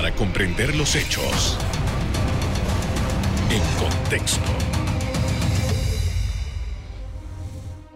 para 0.00 0.14
comprender 0.14 0.74
los 0.76 0.96
hechos 0.96 1.58
en 3.50 3.60
contexto. 3.78 4.40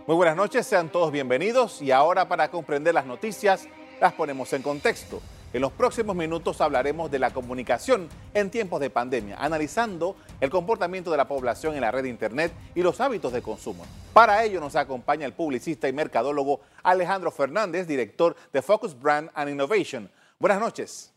Muy 0.06 0.14
buenas 0.14 0.36
noches, 0.36 0.66
sean 0.66 0.90
todos 0.90 1.10
bienvenidos 1.10 1.80
y 1.80 1.92
ahora 1.92 2.28
para 2.28 2.50
comprender 2.50 2.92
las 2.92 3.06
noticias 3.06 3.68
las 4.02 4.12
ponemos 4.12 4.52
en 4.52 4.60
contexto. 4.60 5.22
En 5.54 5.62
los 5.62 5.72
próximos 5.72 6.14
minutos 6.14 6.60
hablaremos 6.60 7.10
de 7.10 7.20
la 7.20 7.30
comunicación 7.30 8.10
en 8.34 8.50
tiempos 8.50 8.82
de 8.82 8.90
pandemia, 8.90 9.38
analizando 9.38 10.14
el 10.42 10.50
comportamiento 10.50 11.10
de 11.10 11.16
la 11.16 11.26
población 11.26 11.74
en 11.74 11.80
la 11.80 11.90
red 11.90 12.02
de 12.02 12.10
Internet 12.10 12.52
y 12.74 12.82
los 12.82 13.00
hábitos 13.00 13.32
de 13.32 13.40
consumo. 13.40 13.86
Para 14.12 14.44
ello 14.44 14.60
nos 14.60 14.76
acompaña 14.76 15.24
el 15.24 15.32
publicista 15.32 15.88
y 15.88 15.94
mercadólogo 15.94 16.60
Alejandro 16.82 17.30
Fernández, 17.30 17.86
director 17.86 18.36
de 18.52 18.60
Focus 18.60 18.94
Brand 19.00 19.30
and 19.34 19.48
Innovation. 19.48 20.10
Buenas 20.38 20.60
noches. 20.60 21.13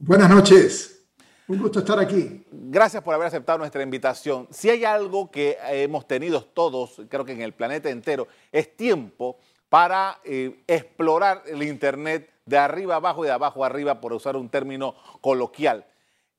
Buenas 0.00 0.30
noches. 0.30 1.04
Un 1.48 1.58
gusto 1.58 1.80
estar 1.80 1.98
aquí. 1.98 2.46
Gracias 2.52 3.02
por 3.02 3.14
haber 3.14 3.26
aceptado 3.26 3.58
nuestra 3.58 3.82
invitación. 3.82 4.46
Si 4.48 4.70
hay 4.70 4.84
algo 4.84 5.28
que 5.28 5.58
hemos 5.70 6.06
tenido 6.06 6.44
todos, 6.44 7.02
creo 7.08 7.24
que 7.24 7.32
en 7.32 7.42
el 7.42 7.52
planeta 7.52 7.90
entero, 7.90 8.28
es 8.52 8.76
tiempo 8.76 9.38
para 9.68 10.20
eh, 10.24 10.62
explorar 10.68 11.42
el 11.46 11.64
Internet 11.64 12.30
de 12.46 12.58
arriba 12.58 12.94
abajo 12.94 13.24
y 13.24 13.26
de 13.26 13.32
abajo 13.32 13.64
arriba, 13.64 14.00
por 14.00 14.12
usar 14.12 14.36
un 14.36 14.48
término 14.48 14.94
coloquial. 15.20 15.84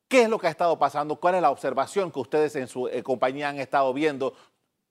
¿Qué 0.08 0.22
es 0.22 0.30
lo 0.30 0.38
que 0.38 0.46
ha 0.46 0.50
estado 0.50 0.78
pasando? 0.78 1.16
¿Cuál 1.16 1.34
es 1.34 1.42
la 1.42 1.50
observación 1.50 2.10
que 2.10 2.18
ustedes 2.18 2.56
en 2.56 2.66
su 2.66 2.88
eh, 2.88 3.02
compañía 3.02 3.50
han 3.50 3.58
estado 3.58 3.92
viendo 3.92 4.32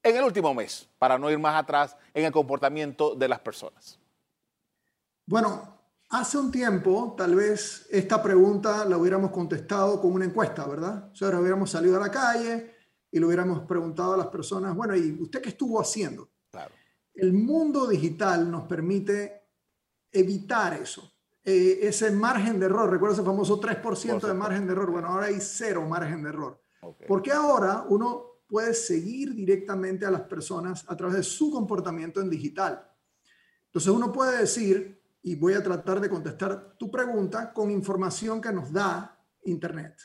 en 0.03 0.15
el 0.15 0.23
último 0.23 0.53
mes, 0.53 0.87
para 0.99 1.17
no 1.17 1.31
ir 1.31 1.39
más 1.39 1.55
atrás 1.55 1.97
en 2.13 2.23
el 2.23 2.31
comportamiento 2.31 3.15
de 3.15 3.27
las 3.27 3.39
personas? 3.39 3.99
Bueno, 5.25 5.78
hace 6.09 6.37
un 6.37 6.51
tiempo 6.51 7.13
tal 7.17 7.35
vez 7.35 7.87
esta 7.89 8.21
pregunta 8.21 8.85
la 8.85 8.97
hubiéramos 8.97 9.31
contestado 9.31 10.01
con 10.01 10.13
una 10.13 10.25
encuesta, 10.25 10.67
¿verdad? 10.67 11.09
O 11.11 11.15
sea, 11.15 11.29
hubiéramos 11.39 11.69
salido 11.69 11.97
a 11.97 11.99
la 11.99 12.11
calle 12.11 12.75
y 13.11 13.19
le 13.19 13.25
hubiéramos 13.25 13.61
preguntado 13.61 14.13
a 14.13 14.17
las 14.17 14.27
personas, 14.27 14.75
bueno, 14.75 14.95
¿y 14.95 15.21
usted 15.21 15.41
qué 15.41 15.49
estuvo 15.49 15.79
haciendo? 15.79 16.29
Claro. 16.51 16.73
El 17.13 17.33
mundo 17.33 17.87
digital 17.87 18.49
nos 18.49 18.65
permite 18.65 19.43
evitar 20.11 20.73
eso. 20.73 21.13
Eh, 21.43 21.79
ese 21.83 22.11
margen 22.11 22.59
de 22.59 22.65
error, 22.65 22.89
recuerda 22.89 23.15
ese 23.15 23.23
famoso 23.23 23.59
3% 23.59 24.19
de 24.21 24.33
margen 24.33 24.65
de 24.65 24.73
error, 24.73 24.91
bueno, 24.91 25.07
ahora 25.07 25.27
hay 25.27 25.39
cero 25.39 25.85
margen 25.87 26.23
de 26.23 26.29
error. 26.29 26.61
Porque 27.07 27.31
ahora 27.31 27.85
uno 27.89 28.43
puede 28.47 28.73
seguir 28.73 29.35
directamente 29.35 30.05
a 30.05 30.11
las 30.11 30.21
personas 30.21 30.85
a 30.87 30.95
través 30.95 31.17
de 31.17 31.23
su 31.23 31.51
comportamiento 31.51 32.21
en 32.21 32.29
digital. 32.29 32.89
Entonces 33.65 33.91
uno 33.91 34.11
puede 34.11 34.39
decir, 34.39 34.98
y 35.21 35.35
voy 35.35 35.53
a 35.53 35.63
tratar 35.63 35.99
de 35.99 36.09
contestar 36.09 36.75
tu 36.77 36.89
pregunta 36.89 37.53
con 37.53 37.71
información 37.71 38.41
que 38.41 38.51
nos 38.51 38.71
da 38.71 39.17
Internet. 39.43 39.97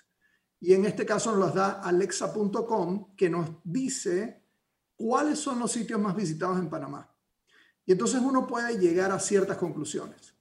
Y 0.60 0.72
en 0.72 0.84
este 0.86 1.04
caso 1.04 1.30
nos 1.32 1.40
las 1.40 1.54
da 1.54 1.80
alexa.com, 1.82 3.14
que 3.16 3.28
nos 3.28 3.50
dice 3.64 4.42
cuáles 4.96 5.38
son 5.38 5.58
los 5.58 5.72
sitios 5.72 6.00
más 6.00 6.16
visitados 6.16 6.58
en 6.58 6.70
Panamá. 6.70 7.10
Y 7.84 7.92
entonces 7.92 8.20
uno 8.20 8.46
puede 8.46 8.78
llegar 8.78 9.12
a 9.12 9.18
ciertas 9.18 9.58
conclusiones. 9.58 10.34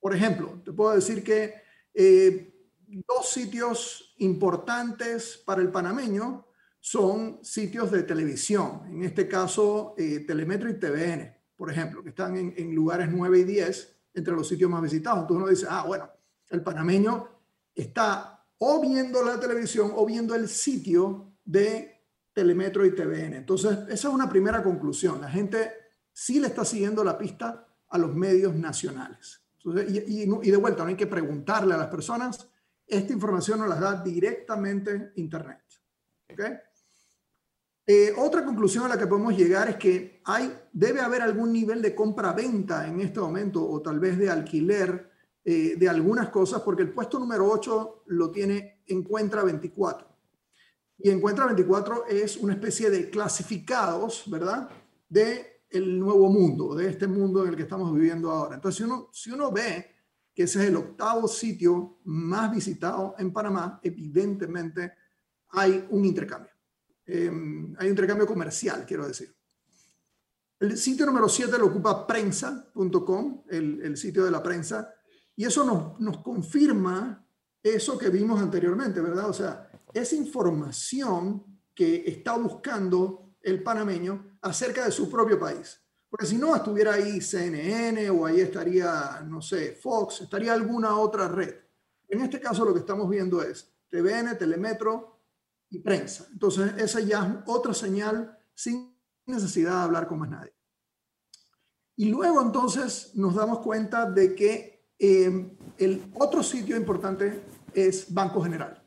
Por 0.00 0.14
ejemplo, 0.14 0.62
te 0.64 0.72
puedo 0.72 0.94
decir 0.94 1.24
que 1.24 1.54
eh, 1.92 2.54
dos 2.86 3.28
sitios 3.28 4.14
importantes 4.18 5.42
para 5.44 5.60
el 5.60 5.70
panameño 5.70 6.46
son 6.78 7.40
sitios 7.42 7.90
de 7.90 8.04
televisión, 8.04 8.82
en 8.86 9.02
este 9.02 9.26
caso 9.26 9.94
eh, 9.98 10.20
Telemetro 10.20 10.70
y 10.70 10.78
TVN, 10.78 11.36
por 11.56 11.70
ejemplo, 11.70 12.02
que 12.04 12.10
están 12.10 12.36
en, 12.36 12.54
en, 12.56 12.72
lugares 12.74 13.08
9 13.10 13.40
y 13.40 13.44
10 13.44 13.97
entre 14.18 14.34
los 14.34 14.46
sitios 14.46 14.70
más 14.70 14.82
visitados. 14.82 15.20
Entonces 15.20 15.42
uno 15.42 15.50
dice, 15.50 15.66
ah, 15.68 15.84
bueno, 15.86 16.10
el 16.50 16.62
panameño 16.62 17.28
está 17.74 18.44
o 18.58 18.80
viendo 18.80 19.24
la 19.24 19.38
televisión 19.38 19.92
o 19.94 20.04
viendo 20.04 20.34
el 20.34 20.48
sitio 20.48 21.34
de 21.44 22.02
Telemetro 22.32 22.84
y 22.84 22.94
TVN. 22.94 23.34
Entonces, 23.34 23.78
esa 23.88 24.08
es 24.08 24.14
una 24.14 24.28
primera 24.28 24.62
conclusión. 24.62 25.20
La 25.20 25.30
gente 25.30 25.72
sí 26.12 26.40
le 26.40 26.48
está 26.48 26.64
siguiendo 26.64 27.02
la 27.02 27.16
pista 27.16 27.66
a 27.88 27.98
los 27.98 28.14
medios 28.14 28.54
nacionales. 28.54 29.42
y, 29.64 30.50
de 30.50 30.56
vuelta, 30.56 30.82
no 30.82 30.90
hay 30.90 30.96
que 30.96 31.06
preguntarle 31.06 31.74
a 31.74 31.78
las 31.78 31.88
personas, 31.88 32.48
esta 32.86 33.12
información 33.12 33.60
nos 33.60 33.68
la 33.68 33.76
da 33.76 34.02
directamente 34.02 35.12
Internet. 35.16 35.62
Eh, 37.90 38.12
otra 38.18 38.44
conclusión 38.44 38.84
a 38.84 38.88
la 38.88 38.98
que 38.98 39.06
podemos 39.06 39.34
llegar 39.34 39.70
es 39.70 39.76
que 39.76 40.20
hay, 40.26 40.52
debe 40.74 41.00
haber 41.00 41.22
algún 41.22 41.50
nivel 41.50 41.80
de 41.80 41.94
compra-venta 41.94 42.86
en 42.86 43.00
este 43.00 43.18
momento 43.18 43.66
o 43.66 43.80
tal 43.80 43.98
vez 43.98 44.18
de 44.18 44.28
alquiler 44.28 45.10
eh, 45.42 45.74
de 45.74 45.88
algunas 45.88 46.28
cosas, 46.28 46.60
porque 46.60 46.82
el 46.82 46.92
puesto 46.92 47.18
número 47.18 47.50
8 47.50 48.02
lo 48.08 48.30
tiene 48.30 48.82
Encuentra 48.88 49.42
24. 49.42 50.06
Y 50.98 51.08
Encuentra 51.08 51.46
24 51.46 52.08
es 52.08 52.36
una 52.36 52.52
especie 52.52 52.90
de 52.90 53.08
clasificados, 53.08 54.24
¿verdad? 54.26 54.68
De 55.08 55.62
el 55.70 55.98
nuevo 55.98 56.28
mundo, 56.28 56.74
de 56.74 56.90
este 56.90 57.06
mundo 57.06 57.42
en 57.42 57.48
el 57.48 57.56
que 57.56 57.62
estamos 57.62 57.94
viviendo 57.94 58.30
ahora. 58.30 58.56
Entonces, 58.56 58.76
si 58.76 58.82
uno, 58.84 59.08
si 59.14 59.30
uno 59.30 59.50
ve 59.50 59.96
que 60.34 60.42
ese 60.42 60.62
es 60.62 60.68
el 60.68 60.76
octavo 60.76 61.26
sitio 61.26 62.00
más 62.04 62.52
visitado 62.52 63.14
en 63.18 63.32
Panamá, 63.32 63.80
evidentemente 63.82 64.92
hay 65.48 65.86
un 65.88 66.04
intercambio. 66.04 66.57
Em, 67.10 67.74
hay 67.78 67.88
intercambio 67.88 68.26
comercial, 68.26 68.84
quiero 68.86 69.08
decir. 69.08 69.34
El 70.60 70.76
sitio 70.76 71.06
número 71.06 71.26
7 71.26 71.56
lo 71.56 71.66
ocupa 71.66 72.06
prensa.com, 72.06 73.44
el, 73.48 73.80
el, 73.82 73.96
sitio 73.96 74.24
de 74.26 74.30
la 74.30 74.42
prensa, 74.42 74.92
y 75.34 75.46
eso 75.46 75.64
nos, 75.64 75.98
nos 76.00 76.18
confirma 76.18 77.26
eso 77.62 77.96
que 77.96 78.10
vimos 78.10 78.40
anteriormente, 78.42 79.00
¿verdad? 79.00 79.30
O 79.30 79.32
sea, 79.32 79.70
esa 79.94 80.16
información 80.16 81.44
que 81.74 82.04
está 82.06 82.36
buscando 82.36 83.36
el 83.40 83.62
panameño 83.62 84.38
acerca 84.42 84.84
de 84.84 84.92
su 84.92 85.08
propio 85.08 85.38
país. 85.38 85.80
Porque 86.10 86.26
si 86.26 86.36
no, 86.36 86.54
estuviera 86.54 86.94
ahí 86.94 87.22
CNN 87.22 88.10
o 88.10 88.26
ahí 88.26 88.40
estaría, 88.40 89.22
no 89.26 89.40
sé, 89.40 89.78
Fox, 89.80 90.22
estaría 90.22 90.52
alguna 90.52 90.98
otra 90.98 91.28
red. 91.28 91.54
En 92.08 92.20
este 92.20 92.38
caso 92.38 92.66
lo 92.66 92.74
que 92.74 92.80
estamos 92.80 93.08
viendo 93.08 93.42
es 93.42 93.72
TVN, 93.88 94.36
Telemetro 94.36 95.17
y 95.70 95.78
prensa. 95.80 96.26
Entonces, 96.32 96.72
esa 96.78 97.00
ya 97.00 97.26
es 97.26 97.34
otra 97.46 97.74
señal 97.74 98.38
sin 98.54 98.96
necesidad 99.26 99.72
de 99.72 99.82
hablar 99.82 100.06
con 100.06 100.18
más 100.18 100.30
nadie. 100.30 100.54
Y 101.96 102.06
luego 102.06 102.40
entonces 102.40 103.12
nos 103.14 103.34
damos 103.34 103.58
cuenta 103.58 104.08
de 104.08 104.34
que 104.34 104.88
eh, 104.98 105.56
el 105.78 106.12
otro 106.14 106.42
sitio 106.42 106.76
importante 106.76 107.42
es 107.74 108.12
Banco 108.12 108.40
General. 108.42 108.82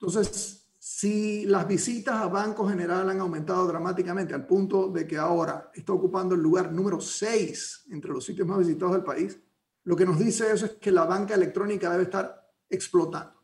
Entonces, 0.00 0.58
si 0.78 1.44
las 1.44 1.66
visitas 1.68 2.14
a 2.14 2.28
Banco 2.28 2.66
General 2.66 3.10
han 3.10 3.20
aumentado 3.20 3.66
dramáticamente 3.66 4.32
al 4.34 4.46
punto 4.46 4.88
de 4.88 5.06
que 5.06 5.18
ahora 5.18 5.70
está 5.74 5.92
ocupando 5.92 6.34
el 6.34 6.40
lugar 6.40 6.72
número 6.72 7.00
6 7.00 7.88
entre 7.90 8.12
los 8.12 8.24
sitios 8.24 8.46
más 8.46 8.58
visitados 8.58 8.94
del 8.94 9.04
país, 9.04 9.38
lo 9.84 9.96
que 9.96 10.06
nos 10.06 10.18
dice 10.18 10.50
eso 10.52 10.66
es 10.66 10.72
que 10.72 10.92
la 10.92 11.04
banca 11.04 11.34
electrónica 11.34 11.90
debe 11.90 12.04
estar 12.04 12.50
explotando. 12.70 13.37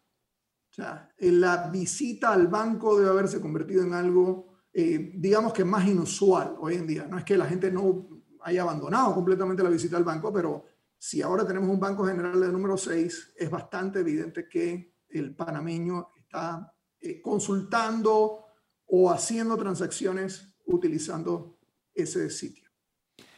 O 0.74 0.82
sea, 0.82 1.08
la 1.18 1.68
visita 1.68 2.32
al 2.32 2.48
banco 2.48 2.98
debe 2.98 3.10
haberse 3.10 3.40
convertido 3.40 3.84
en 3.84 3.94
algo, 3.94 4.56
eh, 4.72 5.12
digamos 5.14 5.52
que 5.52 5.64
más 5.64 5.86
inusual 5.86 6.56
hoy 6.58 6.74
en 6.74 6.86
día. 6.88 7.06
No 7.06 7.16
es 7.16 7.24
que 7.24 7.36
la 7.36 7.46
gente 7.46 7.70
no 7.70 8.08
haya 8.42 8.62
abandonado 8.62 9.14
completamente 9.14 9.62
la 9.62 9.68
visita 9.68 9.96
al 9.96 10.02
banco, 10.02 10.32
pero 10.32 10.64
si 10.98 11.22
ahora 11.22 11.46
tenemos 11.46 11.70
un 11.70 11.78
Banco 11.78 12.04
General 12.04 12.40
de 12.40 12.50
número 12.50 12.76
6, 12.76 13.34
es 13.36 13.48
bastante 13.48 14.00
evidente 14.00 14.48
que 14.48 14.96
el 15.10 15.36
panameño 15.36 16.08
está 16.16 16.74
eh, 16.98 17.22
consultando 17.22 18.46
o 18.86 19.10
haciendo 19.12 19.56
transacciones 19.56 20.56
utilizando 20.66 21.60
ese 21.94 22.28
sitio. 22.30 22.68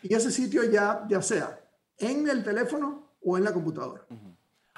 Y 0.00 0.14
ese 0.14 0.30
sitio 0.30 0.64
ya, 0.64 1.04
ya 1.06 1.20
sea 1.20 1.60
en 1.98 2.26
el 2.30 2.42
teléfono 2.42 3.18
o 3.20 3.36
en 3.36 3.44
la 3.44 3.52
computadora. 3.52 4.06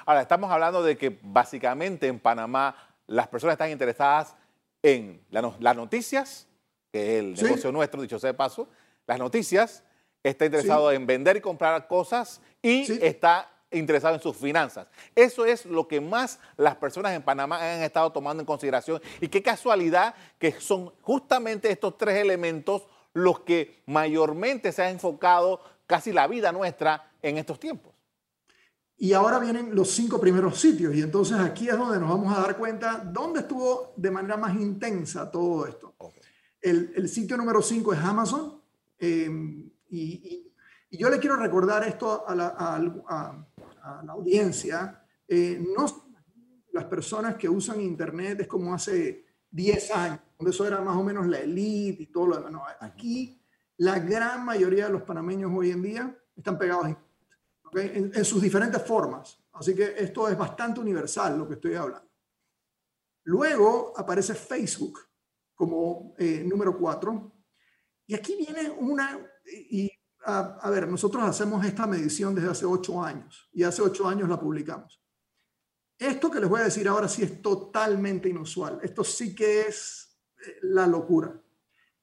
Ahora, 0.09 0.23
estamos 0.23 0.51
hablando 0.51 0.83
de 0.83 0.97
que 0.97 1.19
básicamente 1.21 2.07
en 2.07 2.19
Panamá 2.19 2.75
las 3.07 3.29
personas 3.29 3.53
están 3.53 3.71
interesadas 3.71 4.35
en 4.83 5.21
las 5.29 5.77
noticias, 5.77 6.47
que 6.91 7.03
es 7.03 7.19
el 7.21 7.35
negocio 7.35 7.71
nuestro, 7.71 8.01
dicho 8.01 8.19
sea 8.19 8.29
de 8.29 8.35
paso, 8.35 8.71
las 9.07 9.19
noticias, 9.19 9.85
está 10.23 10.47
interesado 10.47 10.91
en 10.93 11.07
vender 11.07 11.37
y 11.37 11.43
comprar 11.43 11.87
cosas 11.87 12.41
y 12.63 12.91
está 13.05 13.51
interesado 13.71 14.15
en 14.15 14.23
sus 14.23 14.35
finanzas. 14.35 14.87
Eso 15.15 15.45
es 15.45 15.67
lo 15.67 15.87
que 15.87 16.01
más 16.01 16.41
las 16.57 16.77
personas 16.77 17.13
en 17.13 17.21
Panamá 17.21 17.59
han 17.59 17.83
estado 17.83 18.11
tomando 18.11 18.41
en 18.41 18.47
consideración 18.47 19.03
y 19.21 19.29
qué 19.29 19.43
casualidad 19.43 20.15
que 20.39 20.53
son 20.53 20.91
justamente 21.03 21.71
estos 21.71 21.99
tres 21.99 22.17
elementos 22.17 22.87
los 23.13 23.41
que 23.41 23.83
mayormente 23.85 24.73
se 24.73 24.81
ha 24.81 24.89
enfocado 24.89 25.61
casi 25.87 26.13
la 26.13 26.27
vida 26.27 26.51
nuestra 26.51 27.11
en 27.21 27.37
estos 27.37 27.61
tiempos. 27.61 27.98
Y 28.99 29.13
ahora 29.13 29.39
vienen 29.39 29.75
los 29.75 29.91
cinco 29.91 30.21
primeros 30.21 30.61
sitios. 30.61 30.95
Y 30.95 31.03
entonces 31.03 31.39
aquí 31.39 31.69
es 31.69 31.79
donde 31.79 32.01
nos 32.01 32.09
vamos 32.09 32.37
a 32.37 32.41
dar 32.41 32.57
cuenta 32.57 32.99
dónde 32.99 33.41
estuvo 33.41 33.95
de 33.97 34.11
manera 34.11 34.37
más 34.37 34.55
intensa 34.57 35.31
todo 35.31 35.67
esto. 35.67 35.95
El, 36.61 37.09
sitio 37.09 37.37
número 37.37 37.63
cinco 37.63 37.93
es 37.93 38.01
Amazon. 38.01 38.61
Eh, 38.99 39.31
y, 39.91 40.45
yo 40.91 41.11
le 41.11 41.19
quiero 41.19 41.37
recordar 41.37 41.87
esto 41.87 42.27
a, 42.27 42.35
la, 42.35 42.49
a, 42.49 44.03
la 44.05 44.13
audiencia. 44.13 45.05
Eh, 45.29 45.63
no 45.77 46.09
las 46.73 46.85
personas 46.85 47.37
que 47.37 47.49
usan 47.49 47.81
Internet 47.81 48.41
es 48.41 48.47
como 48.47 48.75
hace 48.75 49.27
10 49.51 49.91
años, 49.93 50.21
donde 50.39 50.51
eso 50.51 50.67
era 50.67 50.81
más 50.81 50.97
o 50.97 51.03
menos 51.03 51.27
la 51.27 51.41
elite 51.41 52.05
y 52.05 52.07
todo 52.07 52.29
lo 52.29 52.37
demás. 52.37 52.53
No, 52.53 52.63
aquí 52.81 53.41
la 53.79 53.99
gran 53.99 54.45
mayoría 54.45 54.87
de 54.87 54.93
los 54.93 55.03
panameños 55.03 55.53
hoy 55.55 55.71
en 55.71 55.83
día 55.83 56.19
están 56.37 56.59
pegados 56.59 56.89
en, 57.75 58.13
en, 58.15 58.25
sus 58.25 58.41
diferentes 58.43 58.83
formas. 58.83 59.39
Así 59.53 59.75
que 59.75 59.95
esto 59.97 60.29
es 60.29 60.37
bastante 60.37 60.81
universal 60.81 61.39
lo 61.39 61.47
que 61.49 61.55
estoy 61.55 61.75
hablando. 61.75 62.09
Luego 63.25 63.93
aparece 63.97 64.35
Facebook 64.35 65.01
como 65.55 66.15
eh, 66.19 66.43
número 66.45 66.79
4. 66.79 67.33
Y 68.07 68.15
aquí 68.15 68.37
viene 68.37 68.71
una, 68.71 69.19
y 69.45 69.91
a, 70.25 70.59
a, 70.61 70.71
ver, 70.71 70.89
nosotros 70.89 71.23
hacemos 71.25 71.65
esta 71.65 71.87
medición 71.87 72.35
desde 72.35 72.51
hace 72.51 72.65
8 72.65 73.03
años 73.03 73.49
y 73.53 73.65
hace 73.65 73.83
8 73.83 74.09
años 74.09 74.29
la 74.29 74.41
publicamos. 74.41 75.03
Esto 75.99 76.31
que 76.31 76.39
les 76.39 76.49
voy 76.49 76.61
a 76.61 76.65
decir 76.65 76.87
ahora 76.87 77.09
sí 77.09 77.25
es 77.25 77.43
totalmente 77.43 78.29
inusual. 78.29 78.79
Esto 78.83 79.03
sí 79.03 79.35
que 79.35 79.63
es 79.63 80.17
eh, 80.47 80.59
la 80.63 80.87
locura. 80.87 81.39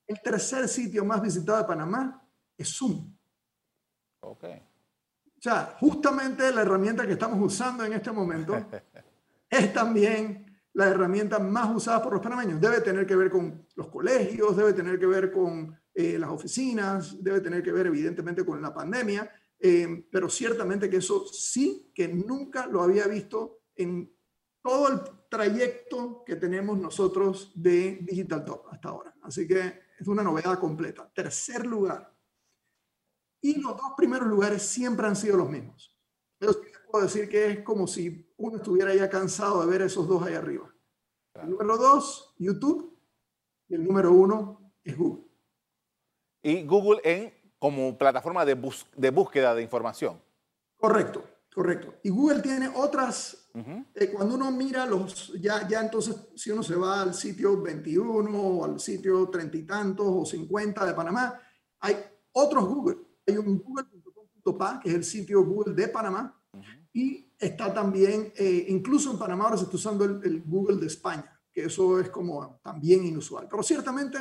El 0.05 0.21
tercer 0.21 0.67
sitio 0.67 1.05
más 1.05 1.21
visitado 1.21 1.57
de 1.59 1.63
Panamá 1.63 2.21
es 2.57 2.69
Zoom. 2.77 3.17
Ok. 4.19 4.43
O 5.45 5.47
sea, 5.47 5.77
justamente 5.79 6.51
la 6.51 6.63
herramienta 6.63 7.05
que 7.05 7.13
estamos 7.13 7.39
usando 7.39 7.85
en 7.85 7.93
este 7.93 8.11
momento 8.11 8.55
es 9.49 9.71
también 9.71 10.59
la 10.73 10.87
herramienta 10.87 11.37
más 11.37 11.75
usada 11.75 12.01
por 12.01 12.13
los 12.13 12.21
panameños. 12.23 12.59
Debe 12.59 12.81
tener 12.81 13.05
que 13.05 13.15
ver 13.15 13.29
con 13.29 13.67
los 13.75 13.89
colegios, 13.89 14.57
debe 14.57 14.73
tener 14.73 14.97
que 14.97 15.05
ver 15.05 15.31
con 15.31 15.79
eh, 15.93 16.17
las 16.17 16.31
oficinas, 16.31 17.23
debe 17.23 17.41
tener 17.41 17.61
que 17.61 17.71
ver 17.71 17.85
evidentemente 17.85 18.43
con 18.43 18.59
la 18.59 18.73
pandemia, 18.73 19.31
eh, 19.59 20.07
pero 20.11 20.29
ciertamente 20.29 20.89
que 20.89 20.97
eso 20.97 21.27
sí 21.27 21.91
que 21.93 22.07
nunca 22.07 22.65
lo 22.65 22.81
había 22.81 23.05
visto 23.05 23.59
en 23.75 24.11
todo 24.63 24.87
el 24.87 25.01
trayecto 25.29 26.23
que 26.25 26.37
tenemos 26.37 26.79
nosotros 26.79 27.51
de 27.53 27.99
Digital 28.01 28.43
Top 28.43 28.63
hasta 28.71 28.89
ahora. 28.89 29.13
Así 29.21 29.47
que 29.47 29.81
es 29.99 30.07
una 30.07 30.23
novedad 30.23 30.57
completa. 30.57 31.07
Tercer 31.13 31.67
lugar. 31.67 32.14
Y 33.45 33.61
los 33.61 33.77
dos 33.77 33.93
primeros 33.95 34.27
lugares 34.27 34.63
siempre 34.63 35.05
han 35.05 35.15
sido 35.15 35.37
los 35.37 35.47
mismos. 35.47 35.95
Yo 36.39 36.51
sí 36.51 36.61
puedo 36.89 37.05
decir 37.05 37.29
que 37.29 37.51
es 37.51 37.59
como 37.59 37.85
si 37.85 38.33
uno 38.37 38.57
estuviera 38.57 38.91
ya 38.95 39.07
cansado 39.07 39.61
de 39.61 39.67
ver 39.67 39.83
esos 39.83 40.07
dos 40.07 40.23
ahí 40.23 40.33
arriba. 40.33 40.73
El 41.35 41.51
número 41.51 41.77
dos, 41.77 42.33
YouTube. 42.39 42.97
Y 43.67 43.75
el 43.75 43.83
número 43.83 44.11
uno 44.11 44.73
es 44.83 44.97
Google. 44.97 45.25
Y 46.41 46.65
Google 46.65 47.01
en 47.03 47.33
como 47.59 47.95
plataforma 47.95 48.43
de, 48.45 48.59
de 48.97 49.11
búsqueda 49.11 49.53
de 49.53 49.61
información. 49.61 50.19
Correcto. 50.75 51.23
Correcto. 51.53 51.93
Y 52.01 52.09
Google 52.09 52.41
tiene 52.41 52.67
otras, 52.73 53.47
eh, 53.93 54.11
cuando 54.11 54.33
uno 54.33 54.51
mira 54.51 54.87
los, 54.87 55.39
ya, 55.39 55.67
ya 55.67 55.81
entonces, 55.81 56.15
si 56.35 56.49
uno 56.49 56.63
se 56.63 56.75
va 56.75 57.03
al 57.03 57.13
sitio 57.13 57.61
21 57.61 58.41
o 58.41 58.65
al 58.65 58.79
sitio 58.79 59.29
treinta 59.29 59.55
y 59.55 59.67
tantos 59.67 60.07
o 60.09 60.25
50 60.25 60.83
de 60.83 60.93
Panamá, 60.95 61.39
hay 61.79 61.95
otros 62.31 62.65
Google. 62.65 63.04
Hay 63.27 63.37
un 63.37 63.57
google.com.pa, 63.57 64.79
que 64.81 64.89
es 64.89 64.95
el 64.95 65.03
sitio 65.03 65.43
Google 65.43 65.73
de 65.73 65.87
Panamá, 65.87 66.41
y 66.93 67.33
está 67.37 67.73
también, 67.73 68.31
eh, 68.37 68.65
incluso 68.69 69.11
en 69.11 69.19
Panamá 69.19 69.45
ahora 69.45 69.57
se 69.57 69.65
está 69.65 69.75
usando 69.75 70.05
el, 70.05 70.43
Google 70.45 70.77
de 70.77 70.87
España, 70.87 71.39
que 71.51 71.65
eso 71.65 71.99
es 71.99 72.09
como 72.09 72.59
también 72.63 73.05
inusual. 73.05 73.47
Pero 73.49 73.63
ciertamente 73.63 74.17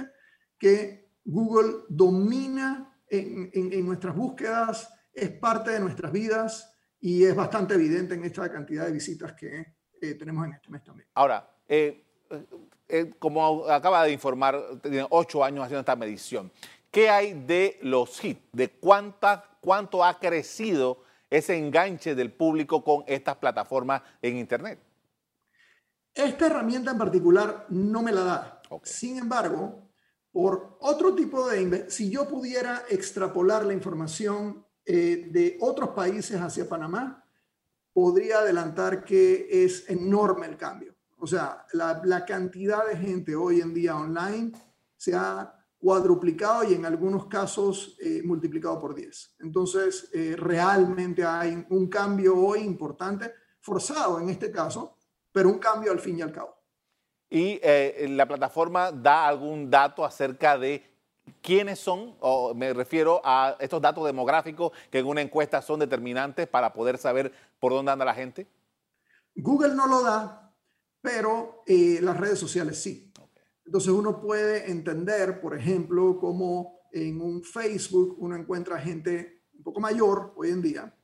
que 0.58 1.12
Google 1.24 1.84
domina 1.88 2.98
en, 3.08 3.50
en, 3.52 3.72
en 3.72 3.86
nuestras 3.86 4.16
búsquedas, 4.16 4.88
es 5.14 5.30
parte 5.30 5.70
de 5.70 5.80
nuestras 5.80 6.10
vidas 6.10 6.74
y 7.00 7.24
es 7.24 7.34
bastante 7.34 7.74
evidente 7.74 8.14
en 8.14 8.24
esta 8.24 8.50
cantidad 8.50 8.86
de 8.86 8.92
visitas 8.92 9.32
que 9.34 9.74
eh, 10.00 10.14
tenemos 10.14 10.46
en 10.46 10.54
este 10.54 10.70
mes 10.70 10.82
también. 10.82 11.08
Ahora, 11.14 11.48
eh, 11.68 12.04
eh, 12.88 13.12
como 13.18 13.66
acaba 13.68 14.04
de 14.04 14.12
informar, 14.12 14.80
tiene 14.82 15.06
ocho 15.10 15.44
años 15.44 15.64
haciendo 15.64 15.80
esta 15.80 15.96
medición, 15.96 16.50
¿qué 16.94 17.10
hay 17.10 17.34
de 17.34 17.78
los 17.82 18.24
hits? 18.24 18.40
¿De 18.52 18.70
cuánta, 18.70 19.58
cuánto 19.60 20.04
ha 20.04 20.18
crecido 20.20 21.02
ese 21.28 21.58
enganche 21.58 22.14
del 22.14 22.32
público 22.32 22.84
con 22.84 23.02
estas 23.08 23.36
plataformas 23.36 24.00
en 24.22 24.38
Internet? 24.38 24.78
Esta 26.14 26.46
herramienta 26.46 26.92
en 26.92 26.98
particular 26.98 27.66
no 27.70 28.00
me 28.00 28.12
la 28.12 28.22
da. 28.22 28.62
Sin 28.84 29.18
embargo, 29.18 29.90
por 30.30 30.78
otro 30.80 31.16
tipo 31.16 31.48
de... 31.48 31.90
Si 31.90 32.08
yo 32.08 32.28
pudiera 32.28 32.84
extrapolar 32.88 33.64
la 33.64 33.72
información 33.72 34.64
eh, 34.86 35.28
de 35.30 35.58
otros 35.60 35.90
países 35.90 36.40
hacia 36.40 36.68
Panamá, 36.68 37.28
podría 37.92 38.38
adelantar 38.38 39.04
que 39.04 39.64
es 39.64 39.90
enorme 39.90 40.46
el 40.46 40.56
cambio. 40.56 40.94
O 41.18 41.26
sea, 41.26 41.66
la, 41.72 42.24
cantidad 42.24 42.86
de 42.86 42.96
gente 42.96 43.34
hoy 43.34 43.60
en 43.60 43.74
día 43.74 43.96
online 43.96 44.52
se 44.96 45.14
ha 45.14 45.63
cuadruplicado 45.84 46.64
y 46.64 46.72
en 46.72 46.86
algunos 46.86 47.26
casos 47.26 47.98
eh, 48.00 48.22
multiplicado 48.24 48.80
por 48.80 48.94
10. 48.94 49.36
Entonces, 49.40 50.08
eh, 50.14 50.34
realmente 50.34 51.22
hay 51.22 51.66
un 51.68 51.88
cambio 51.88 52.34
hoy 52.38 52.60
importante, 52.60 53.34
forzado 53.60 54.18
en 54.18 54.30
este 54.30 54.50
caso, 54.50 54.96
pero 55.30 55.50
un 55.50 55.58
cambio 55.58 55.92
al 55.92 56.00
fin 56.00 56.18
y 56.18 56.22
al 56.22 56.32
cabo. 56.32 56.56
¿Y 57.28 57.60
la 58.08 58.26
plataforma 58.26 58.92
da 58.92 59.26
algún 59.26 59.68
dato 59.68 60.04
acerca 60.04 60.56
de 60.56 60.94
quiénes 61.42 61.78
son, 61.78 62.16
o 62.20 62.54
me 62.54 62.72
refiero 62.72 63.20
a 63.24 63.56
estos 63.60 63.82
datos 63.82 64.04
demográficos 64.06 64.72
que 64.90 65.00
en 65.00 65.06
una 65.06 65.20
encuesta 65.20 65.60
son 65.62 65.80
determinantes 65.80 66.46
para 66.48 66.72
poder 66.72 66.96
saber 66.96 67.32
por 67.58 67.72
dónde 67.72 67.92
anda 67.92 68.04
la 68.04 68.14
gente? 68.14 68.46
Google 69.34 69.74
no 69.74 69.86
lo 69.86 70.02
da, 70.02 70.54
pero 71.00 71.62
eh, 71.66 71.98
las 72.00 72.16
redes 72.16 72.38
sociales 72.38 72.80
sí. 72.80 73.12
Entonces 73.64 73.90
uno 73.90 74.20
puede 74.20 74.70
entender, 74.70 75.40
por 75.40 75.56
ejemplo, 75.56 76.18
cómo 76.18 76.80
en 76.92 77.20
un 77.20 77.42
Facebook 77.42 78.16
uno 78.18 78.36
encuentra 78.36 78.78
gente 78.78 79.42
un 79.56 79.62
poco 79.62 79.80
mayor 79.80 80.32
hoy 80.36 80.50
en 80.50 80.62
día, 80.62 80.94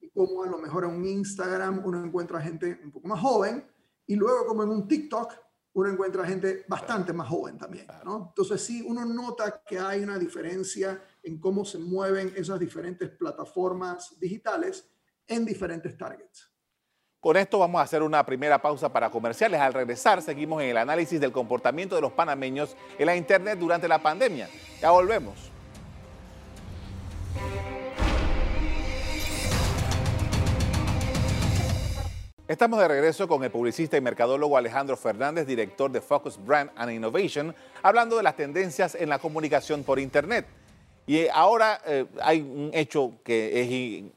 y 0.00 0.10
cómo 0.10 0.42
a 0.42 0.46
lo 0.46 0.58
mejor 0.58 0.84
en 0.84 0.90
un 0.90 1.06
Instagram 1.06 1.82
uno 1.84 2.04
encuentra 2.04 2.40
gente 2.40 2.80
un 2.84 2.92
poco 2.92 3.08
más 3.08 3.20
joven, 3.20 3.66
y 4.06 4.14
luego 4.14 4.46
como 4.46 4.62
en 4.62 4.68
un 4.68 4.86
TikTok 4.86 5.32
uno 5.74 5.88
encuentra 5.88 6.26
gente 6.26 6.64
bastante 6.68 7.14
más 7.14 7.28
joven 7.28 7.56
también, 7.56 7.86
¿no? 8.04 8.26
Entonces 8.28 8.60
sí, 8.60 8.84
uno 8.86 9.06
nota 9.06 9.62
que 9.66 9.78
hay 9.78 10.02
una 10.02 10.18
diferencia 10.18 11.02
en 11.22 11.40
cómo 11.40 11.64
se 11.64 11.78
mueven 11.78 12.32
esas 12.36 12.60
diferentes 12.60 13.08
plataformas 13.08 14.18
digitales 14.20 14.92
en 15.26 15.46
diferentes 15.46 15.96
targets. 15.96 16.51
Con 17.22 17.36
esto 17.36 17.60
vamos 17.60 17.78
a 17.78 17.84
hacer 17.84 18.02
una 18.02 18.26
primera 18.26 18.60
pausa 18.60 18.92
para 18.92 19.08
comerciales. 19.08 19.60
Al 19.60 19.72
regresar 19.72 20.20
seguimos 20.22 20.60
en 20.60 20.70
el 20.70 20.76
análisis 20.76 21.20
del 21.20 21.30
comportamiento 21.30 21.94
de 21.94 22.00
los 22.00 22.10
panameños 22.10 22.76
en 22.98 23.06
la 23.06 23.14
Internet 23.14 23.60
durante 23.60 23.86
la 23.86 24.02
pandemia. 24.02 24.48
Ya 24.80 24.90
volvemos. 24.90 25.52
Estamos 32.48 32.80
de 32.80 32.88
regreso 32.88 33.28
con 33.28 33.44
el 33.44 33.52
publicista 33.52 33.96
y 33.96 34.00
mercadólogo 34.00 34.56
Alejandro 34.56 34.96
Fernández, 34.96 35.46
director 35.46 35.92
de 35.92 36.00
Focus 36.00 36.44
Brand 36.44 36.72
and 36.74 36.90
Innovation, 36.90 37.54
hablando 37.84 38.16
de 38.16 38.24
las 38.24 38.34
tendencias 38.34 38.96
en 38.96 39.08
la 39.08 39.20
comunicación 39.20 39.84
por 39.84 40.00
Internet. 40.00 40.44
Y 41.06 41.28
ahora 41.28 41.80
eh, 41.86 42.04
hay 42.20 42.40
un 42.40 42.70
hecho 42.74 43.12
que 43.22 43.60
es 43.60 44.12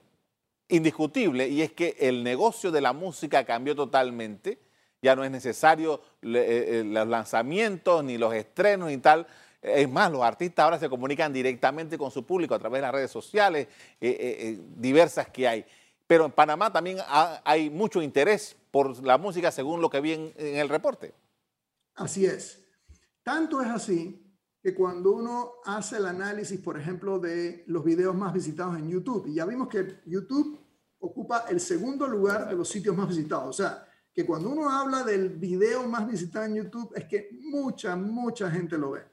indiscutible 0.68 1.48
y 1.48 1.62
es 1.62 1.72
que 1.74 1.96
el 2.00 2.24
negocio 2.24 2.72
de 2.72 2.82
la 2.82 2.94
música 2.94 3.44
cambió 3.46 3.76
totalmente. 3.76 4.60
Ya 5.02 5.16
no 5.16 5.24
es 5.24 5.32
necesario 5.32 6.02
eh, 6.22 6.82
eh, 6.82 6.84
los 6.86 7.08
lanzamientos 7.08 8.04
ni 8.04 8.18
los 8.18 8.34
estrenos 8.34 8.92
y 8.92 8.98
tal. 8.98 9.28
Es 9.62 9.90
más, 9.90 10.12
los 10.12 10.22
artistas 10.22 10.64
ahora 10.64 10.80
se 10.80 10.90
comunican 10.90 11.34
directamente 11.34 11.98
con 11.98 12.12
su 12.12 12.24
público 12.26 12.54
a 12.54 12.60
través 12.60 12.80
de 12.80 12.82
las 12.84 12.94
redes 12.94 13.12
sociales 13.12 13.68
diversas 14.00 15.28
que 15.30 15.48
hay. 15.48 15.66
Pero 16.08 16.26
en 16.26 16.32
Panamá 16.32 16.72
también 16.72 17.00
hay 17.08 17.70
mucho 17.70 18.02
interés 18.02 18.56
por 18.70 19.04
la 19.04 19.18
música 19.18 19.52
según 19.52 19.82
lo 19.82 19.90
que 19.90 20.02
vi 20.02 20.14
en, 20.14 20.34
el 20.38 20.70
reporte. 20.70 21.14
Así 21.96 22.26
es. 22.26 22.64
Tanto 23.24 23.62
es 23.62 23.70
así 23.70 24.25
que 24.66 24.74
cuando 24.74 25.12
uno 25.12 25.52
hace 25.64 25.98
el 25.98 26.08
análisis, 26.08 26.60
por 26.60 26.76
ejemplo, 26.76 27.20
de 27.20 27.64
los 27.68 27.86
videos 27.86 28.16
más 28.16 28.34
visitados 28.34 28.80
en 28.80 28.90
YouTube, 28.90 29.28
y 29.28 29.36
ya 29.36 29.46
vimos 29.46 29.68
que 29.68 30.02
YouTube 30.08 30.60
ocupa 30.98 31.46
el 31.50 31.60
segundo 31.60 32.08
lugar 32.08 32.50
de 32.50 32.56
los 32.56 32.68
sitios 32.68 32.98
más 32.98 33.08
visitados. 33.08 33.48
O 33.48 33.54
sea, 33.54 33.88
que 34.12 34.26
cuando 34.26 34.50
uno 34.50 34.68
habla 34.72 35.04
del 35.04 35.30
video 35.30 35.88
más 35.88 36.08
visitado 36.08 36.46
en 36.46 36.56
YouTube 36.56 36.92
es 36.96 37.06
que 37.06 37.30
mucha, 37.44 37.96
mucha 37.96 38.50
gente 38.50 38.76
lo 38.76 38.90
ve. 38.90 39.04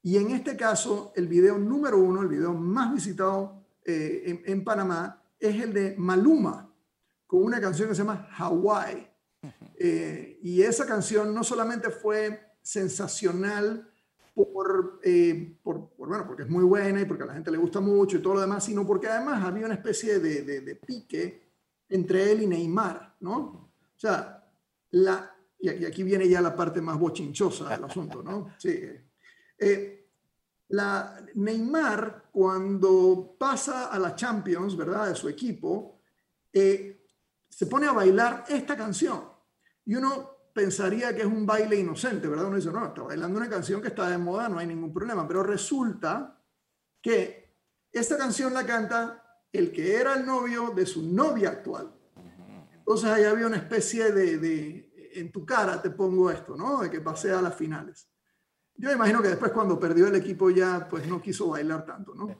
Y 0.00 0.16
en 0.16 0.30
este 0.30 0.56
caso, 0.56 1.12
el 1.14 1.28
video 1.28 1.58
número 1.58 1.98
uno, 1.98 2.22
el 2.22 2.28
video 2.28 2.54
más 2.54 2.94
visitado 2.94 3.62
eh, 3.84 4.22
en, 4.24 4.42
en 4.46 4.64
Panamá, 4.64 5.22
es 5.38 5.62
el 5.62 5.74
de 5.74 5.96
Maluma, 5.98 6.74
con 7.26 7.42
una 7.42 7.60
canción 7.60 7.90
que 7.90 7.94
se 7.94 8.00
llama 8.00 8.26
Hawaii. 8.38 9.06
Eh, 9.76 10.38
y 10.42 10.62
esa 10.62 10.86
canción 10.86 11.34
no 11.34 11.44
solamente 11.44 11.90
fue 11.90 12.54
sensacional 12.62 13.90
por, 14.34 15.00
eh, 15.04 15.56
por, 15.62 15.92
bueno, 15.96 16.26
porque 16.26 16.42
es 16.42 16.48
muy 16.48 16.64
buena 16.64 17.00
y 17.00 17.04
porque 17.04 17.22
a 17.22 17.26
la 17.26 17.34
gente 17.34 17.52
le 17.52 17.58
gusta 17.58 17.80
mucho 17.80 18.16
y 18.16 18.20
todo 18.20 18.34
lo 18.34 18.40
demás, 18.40 18.64
sino 18.64 18.84
porque 18.86 19.06
además 19.06 19.44
había 19.44 19.66
una 19.66 19.74
especie 19.74 20.18
de, 20.18 20.42
de, 20.42 20.74
pique 20.76 21.42
entre 21.88 22.32
él 22.32 22.42
y 22.42 22.46
Neymar, 22.46 23.16
¿no? 23.20 23.36
O 23.36 23.98
sea, 23.98 24.44
la, 24.90 25.34
y 25.60 25.84
aquí 25.84 26.02
viene 26.02 26.28
ya 26.28 26.40
la 26.40 26.56
parte 26.56 26.80
más 26.80 26.98
bochinchosa 26.98 27.68
del 27.68 27.84
asunto, 27.84 28.22
¿no? 28.22 28.54
Sí. 28.58 28.82
Eh, 29.56 30.08
la, 30.68 31.24
Neymar, 31.34 32.30
cuando 32.32 33.36
pasa 33.38 33.86
a 33.86 33.98
la 34.00 34.16
Champions, 34.16 34.76
¿verdad? 34.76 35.08
De 35.08 35.14
su 35.14 35.28
equipo, 35.28 36.00
eh, 36.52 37.06
se 37.48 37.66
pone 37.66 37.86
a 37.86 37.92
bailar 37.92 38.44
esta 38.48 38.76
canción. 38.76 39.22
Y 39.84 39.94
uno 39.94 40.33
pensaría 40.54 41.14
que 41.14 41.22
es 41.22 41.26
un 41.26 41.44
baile 41.44 41.76
inocente, 41.76 42.28
¿verdad? 42.28 42.46
Uno 42.46 42.56
dice, 42.56 42.70
no, 42.70 42.86
está 42.86 43.02
bailando 43.02 43.38
una 43.38 43.50
canción 43.50 43.82
que 43.82 43.88
está 43.88 44.08
de 44.08 44.16
moda, 44.16 44.48
no 44.48 44.58
hay 44.58 44.66
ningún 44.66 44.92
problema. 44.92 45.26
Pero 45.28 45.42
resulta 45.42 46.40
que 47.02 47.52
esta 47.92 48.16
canción 48.16 48.54
la 48.54 48.64
canta 48.64 49.42
el 49.52 49.72
que 49.72 49.96
era 49.96 50.14
el 50.14 50.24
novio 50.24 50.70
de 50.70 50.86
su 50.86 51.02
novia 51.02 51.50
actual. 51.50 51.92
Entonces 52.72 53.10
ahí 53.10 53.24
había 53.24 53.46
una 53.46 53.56
especie 53.56 54.12
de, 54.12 54.38
de, 54.38 55.10
en 55.14 55.32
tu 55.32 55.44
cara 55.44 55.82
te 55.82 55.90
pongo 55.90 56.30
esto, 56.30 56.56
¿no? 56.56 56.80
De 56.80 56.90
que 56.90 57.00
pasé 57.00 57.32
a 57.32 57.42
las 57.42 57.54
finales. 57.54 58.08
Yo 58.76 58.92
imagino 58.92 59.22
que 59.22 59.28
después 59.28 59.52
cuando 59.52 59.78
perdió 59.78 60.06
el 60.06 60.14
equipo 60.14 60.50
ya 60.50 60.86
pues 60.88 61.06
no 61.06 61.20
quiso 61.20 61.48
bailar 61.48 61.84
tanto, 61.84 62.14
¿no? 62.14 62.36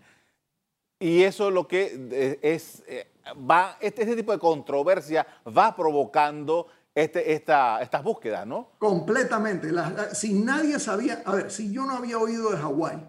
Y 0.99 1.23
eso 1.23 1.50
lo 1.50 1.66
que 1.66 2.09
eh, 2.11 2.38
es, 2.42 2.83
eh, 2.87 3.12
va, 3.49 3.76
este, 3.80 4.02
este, 4.02 4.16
tipo 4.16 4.33
de 4.33 4.38
controversia 4.38 5.26
va 5.47 5.75
provocando 5.75 6.68
este, 6.94 7.32
esta, 7.32 7.82
estas 7.82 8.02
búsquedas, 8.04 8.46
¿no? 8.46 8.70
Completamente. 8.78 9.68
si 10.12 10.32
nadie 10.34 10.78
sabía, 10.78 11.22
a 11.24 11.34
ver, 11.34 11.50
si 11.50 11.72
yo 11.72 11.84
no 11.84 11.96
había 11.96 12.18
oído 12.18 12.50
de 12.50 12.56
Hawái 12.56 13.08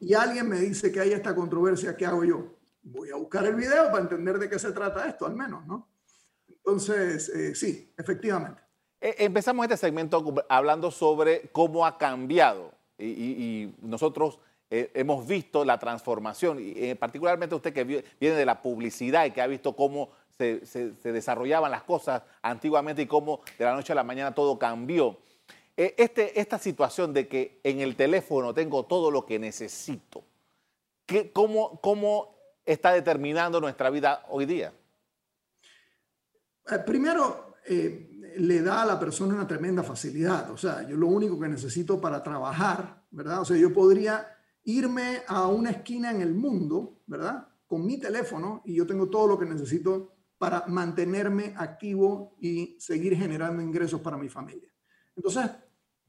y 0.00 0.14
alguien 0.14 0.48
me 0.48 0.58
dice 0.58 0.90
que 0.90 1.00
hay 1.00 1.12
esta 1.12 1.34
controversia, 1.34 1.96
¿qué 1.96 2.06
hago 2.06 2.24
yo? 2.24 2.56
Voy 2.82 3.10
a 3.10 3.16
buscar 3.16 3.44
el 3.44 3.54
video 3.54 3.90
para 3.90 4.02
entender 4.02 4.38
de 4.38 4.48
qué 4.48 4.58
se 4.58 4.72
trata 4.72 5.06
esto, 5.06 5.26
al 5.26 5.36
menos, 5.36 5.64
¿no? 5.66 5.88
Entonces, 6.48 7.28
eh, 7.28 7.54
sí, 7.54 7.92
efectivamente. 7.96 8.62
Eh, 9.00 9.14
empezamos 9.18 9.64
este 9.64 9.76
segmento 9.76 10.44
hablando 10.48 10.90
sobre 10.90 11.50
cómo 11.52 11.86
ha 11.86 11.98
cambiado 11.98 12.72
y, 12.98 13.72
nosotros 13.80 14.40
eh, 14.70 14.90
hemos 14.94 15.26
visto 15.26 15.64
la 15.64 15.78
transformación, 15.78 16.58
y 16.60 16.94
particularmente 16.94 17.54
usted 17.54 17.72
que 17.72 17.84
viene 17.84 18.36
de 18.36 18.44
la 18.44 18.60
publicidad 18.60 19.24
y 19.24 19.30
que 19.30 19.40
ha 19.40 19.46
visto 19.46 19.74
cómo 19.74 20.10
se, 20.40 21.12
desarrollaban 21.12 21.70
las 21.70 21.82
cosas 21.82 22.22
antiguamente 22.42 23.02
y 23.02 23.06
cómo 23.06 23.40
de 23.58 23.64
la 23.64 23.74
noche 23.74 23.92
a 23.92 23.96
la 23.96 24.04
mañana 24.04 24.34
todo 24.34 24.58
cambió. 24.58 25.18
Este, 25.76 26.38
esta 26.38 26.58
situación 26.58 27.14
de 27.14 27.26
que 27.28 27.60
en 27.62 27.80
el 27.80 27.96
teléfono 27.96 28.52
tengo 28.52 28.84
todo 28.84 29.10
lo 29.10 29.24
que 29.24 29.38
necesito, 29.38 30.24
¿qué, 31.06 31.32
cómo, 31.32 31.80
¿cómo 31.80 32.36
está 32.66 32.92
determinando 32.92 33.60
nuestra 33.60 33.88
vida 33.88 34.26
hoy 34.28 34.44
día? 34.44 34.72
Primero, 36.84 37.54
le 38.36 38.62
da 38.62 38.82
a 38.82 38.86
la 38.86 38.98
persona 38.98 39.34
una 39.34 39.46
tremenda 39.46 39.82
facilidad. 39.82 40.50
O 40.50 40.56
sea, 40.56 40.86
yo 40.88 40.96
lo 40.96 41.08
único 41.08 41.38
que 41.38 41.48
necesito 41.48 42.00
para 42.00 42.22
trabajar, 42.22 43.02
¿verdad? 43.10 43.40
O 43.40 43.44
sea, 43.44 43.56
yo 43.56 43.72
podría 43.72 44.36
irme 44.64 45.22
a 45.26 45.46
una 45.46 45.70
esquina 45.70 46.10
en 46.10 46.20
el 46.20 46.34
mundo, 46.34 47.00
¿verdad? 47.06 47.48
Con 47.66 47.84
mi 47.86 47.98
teléfono 47.98 48.62
y 48.64 48.74
yo 48.74 48.86
tengo 48.86 49.08
todo 49.08 49.26
lo 49.26 49.38
que 49.38 49.46
necesito 49.46 50.12
para 50.40 50.64
mantenerme 50.68 51.52
activo 51.54 52.34
y 52.40 52.74
seguir 52.80 53.14
generando 53.14 53.60
ingresos 53.60 54.00
para 54.00 54.16
mi 54.16 54.30
familia. 54.30 54.72
Entonces, 55.14 55.50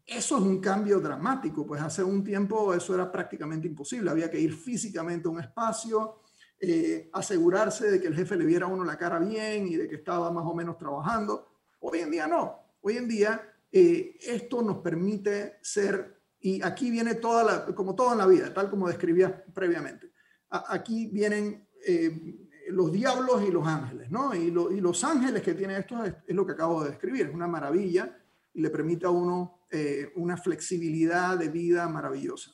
eso 0.05 0.37
es 0.37 0.41
un 0.41 0.61
cambio 0.61 1.01
dramático, 1.01 1.67
pues 1.67 1.81
hace 1.81 2.01
un 2.01 2.23
tiempo 2.23 2.73
eso 2.73 2.95
era 2.95 3.11
prácticamente 3.11 3.67
imposible. 3.67 4.09
Había 4.09 4.31
que 4.31 4.39
ir 4.39 4.53
físicamente 4.53 5.27
a 5.27 5.31
un 5.31 5.41
espacio, 5.41 6.21
eh, 6.61 7.09
asegurarse 7.11 7.91
de 7.91 7.99
que 7.99 8.07
el 8.07 8.15
jefe 8.15 8.37
le 8.37 8.45
viera 8.45 8.67
a 8.67 8.69
uno 8.69 8.85
la 8.85 8.97
cara 8.97 9.19
bien 9.19 9.67
y 9.67 9.75
de 9.75 9.89
que 9.89 9.95
estaba 9.95 10.31
más 10.31 10.45
o 10.45 10.55
menos 10.55 10.77
trabajando. 10.77 11.49
Hoy 11.81 11.99
en 11.99 12.11
día 12.11 12.25
no. 12.25 12.77
Hoy 12.79 12.95
en 12.95 13.09
día 13.09 13.53
eh, 13.69 14.15
esto 14.21 14.61
nos 14.61 14.77
permite 14.77 15.57
ser, 15.61 16.21
y 16.39 16.61
aquí 16.61 16.89
viene 16.89 17.15
toda 17.15 17.43
la, 17.43 17.75
como 17.75 17.95
todo 17.95 18.13
en 18.13 18.19
la 18.19 18.27
vida, 18.27 18.53
tal 18.53 18.69
como 18.69 18.87
describía 18.87 19.43
previamente. 19.53 20.13
aquí 20.49 21.07
vienen 21.07 21.67
eh, 21.85 22.40
los 22.71 22.91
diablos 22.91 23.43
y 23.47 23.51
los 23.51 23.65
ángeles, 23.65 24.09
¿no? 24.09 24.33
Y, 24.33 24.51
los 24.51 25.03
ángeles 25.03 25.41
que 25.41 25.53
tiene 25.53 25.77
esto 25.77 26.03
es, 26.03 26.15
lo 26.27 26.45
que 26.45 26.53
acabo 26.53 26.83
de 26.83 26.91
describir, 26.91 27.27
es 27.27 27.33
una 27.33 27.47
maravilla 27.47 28.17
y 28.53 28.61
le 28.61 28.69
permite 28.69 29.05
a 29.05 29.09
uno 29.09 29.65
eh, 29.69 30.11
una 30.15 30.37
flexibilidad 30.37 31.37
de 31.37 31.49
vida 31.49 31.87
maravillosa. 31.87 32.51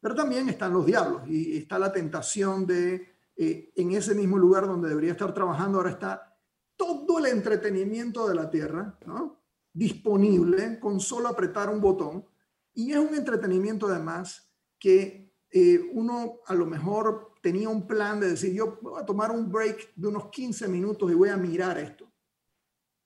Pero 0.00 0.14
también 0.14 0.48
están 0.48 0.72
los 0.72 0.86
diablos 0.86 1.22
y 1.28 1.56
está 1.56 1.78
la 1.78 1.92
tentación 1.92 2.66
de, 2.66 3.16
en 3.36 3.92
ese 3.92 4.14
mismo 4.14 4.38
lugar 4.38 4.66
donde 4.66 4.88
debería 4.88 5.12
estar 5.12 5.34
trabajando, 5.34 5.78
ahora 5.78 5.90
está 5.90 6.38
todo 6.76 7.18
el 7.18 7.26
entretenimiento 7.26 8.28
de 8.28 8.34
la 8.34 8.50
Tierra, 8.50 8.98
¿no? 9.06 9.42
disponible 9.76 10.80
con 10.80 11.00
solo 11.00 11.28
apretar 11.28 11.68
un 11.68 11.80
botón. 11.80 12.24
Y 12.72 12.92
es 12.92 12.98
un 12.98 13.14
entretenimiento 13.14 13.86
además 13.86 14.50
que 14.78 15.34
eh, 15.50 15.90
uno 15.92 16.40
a 16.46 16.54
lo 16.54 16.66
mejor 16.66 17.32
tenía 17.46 17.68
un 17.68 17.86
plan 17.86 18.18
de 18.18 18.30
decir, 18.30 18.52
yo 18.52 18.76
voy 18.82 19.00
a 19.00 19.06
tomar 19.06 19.30
un 19.30 19.52
break 19.52 19.94
de 19.94 20.08
unos 20.08 20.30
15 20.30 20.66
minutos 20.66 21.08
y 21.12 21.14
voy 21.14 21.28
a 21.28 21.36
mirar 21.36 21.78
esto. 21.78 22.10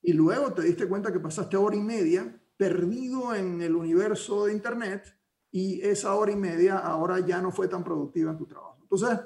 Y 0.00 0.14
luego 0.14 0.54
te 0.54 0.62
diste 0.62 0.88
cuenta 0.88 1.12
que 1.12 1.20
pasaste 1.20 1.58
hora 1.58 1.76
y 1.76 1.80
media 1.82 2.40
perdido 2.56 3.34
en 3.34 3.60
el 3.60 3.76
universo 3.76 4.46
de 4.46 4.54
Internet 4.54 5.14
y 5.50 5.82
esa 5.82 6.14
hora 6.14 6.32
y 6.32 6.36
media 6.36 6.78
ahora 6.78 7.20
ya 7.20 7.42
no 7.42 7.52
fue 7.52 7.68
tan 7.68 7.84
productiva 7.84 8.30
en 8.30 8.38
tu 8.38 8.46
trabajo. 8.46 8.78
Entonces, 8.80 9.20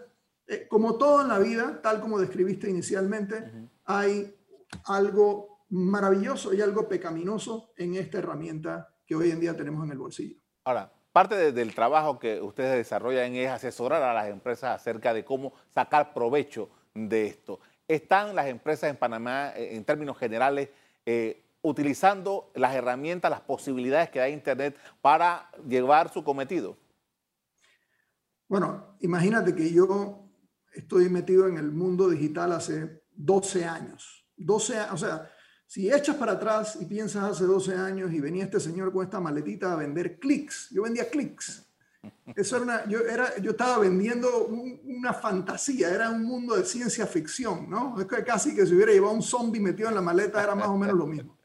eh, 0.49 0.67
como 0.69 0.99
todo 0.99 1.23
en 1.23 1.29
la 1.29 1.39
vida, 1.39 1.81
tal 1.81 2.01
como 2.01 2.19
describiste 2.19 2.69
inicialmente, 2.69 3.69
hay 3.85 4.35
algo 4.87 5.65
maravilloso 5.69 6.53
y 6.53 6.61
algo 6.61 6.89
pecaminoso 6.89 7.71
en 7.77 7.95
esta 7.95 8.19
herramienta 8.19 8.93
que 9.07 9.15
hoy 9.15 9.31
en 9.31 9.39
día 9.39 9.57
tenemos 9.57 9.85
en 9.85 9.93
el 9.93 9.99
bolsillo. 9.99 10.39
Ahora, 10.65 10.93
parte 11.15 11.53
del 11.53 11.77
trabajo 11.77 12.19
que 12.19 12.41
ustedes 12.41 12.75
desarrollan 12.75 13.37
es 13.37 13.49
asesorar 13.49 14.03
a 14.03 14.13
las 14.13 14.29
empresas 14.29 14.75
acerca 14.75 15.15
de 15.15 15.25
cómo 15.25 15.53
sacar 15.71 16.13
provecho 16.13 16.69
de 16.93 17.27
esto. 17.27 17.61
¿Están 17.87 18.35
las 18.35 18.49
empresas 18.49 18.91
en 18.91 18.97
Panamá, 18.97 19.53
eh, 19.55 19.77
en 19.77 19.85
términos 19.85 20.19
generales, 20.19 20.71
eh, 21.07 21.45
utilizando 21.63 22.51
las 22.57 22.75
herramientas, 22.75 23.31
las 23.31 23.43
posibilidades 23.43 24.11
que 24.11 24.19
da 24.19 24.29
Internet 24.29 24.77
para 25.01 25.53
llevar 25.69 26.13
su 26.13 26.25
cometido? 26.25 26.77
Bueno, 28.49 28.97
imagínate 28.99 29.55
que 29.55 29.73
yo 29.73 30.29
estoy 30.73 31.09
metido 31.11 31.47
en 31.47 31.59
el 31.59 31.71
mundo 31.71 32.09
digital 32.09 32.51
hace 32.51 33.05
12 33.13 33.65
años. 33.67 34.27
12, 34.37 34.81
o 34.91 34.97
sea, 34.97 35.31
si 35.75 35.93
echas 35.93 36.15
para 36.15 36.35
atrás 36.35 36.79
y 36.81 36.85
piensas 36.85 37.25
hace 37.25 37.47
12 37.47 37.75
años 37.75 38.13
y 38.13 38.21
venía 38.21 38.45
este 38.45 38.61
señor 38.61 38.93
con 38.93 39.03
esta 39.03 39.19
maletita 39.19 39.73
a 39.73 39.75
vender 39.75 40.21
clics, 40.21 40.69
yo 40.71 40.85
vendía 40.85 41.11
clics. 41.11 41.67
Eso 42.37 42.59
era 42.59 42.65
una, 42.65 42.87
yo, 42.89 43.01
estaba 43.51 43.79
vendiendo 43.81 44.47
una 44.47 45.13
fantasía, 45.13 45.93
era 45.93 46.11
un 46.11 46.23
mundo 46.23 46.55
de 46.55 46.65
ciencia 46.65 47.09
ficción, 47.09 47.69
¿no? 47.69 47.99
Es 47.99 48.07
que 48.07 48.23
casi 48.23 48.55
que 48.55 48.65
si 48.65 48.73
hubiera 48.73 48.93
llevado 48.93 49.15
un 49.15 49.23
zombie 49.23 49.61
metido 49.61 49.89
en 49.89 49.97
la 49.97 50.01
maleta 50.01 50.41
era 50.45 50.55
más 50.55 50.69
o 50.69 50.79
menos 50.79 50.97
lo 50.97 51.07
mismo. 51.07 51.37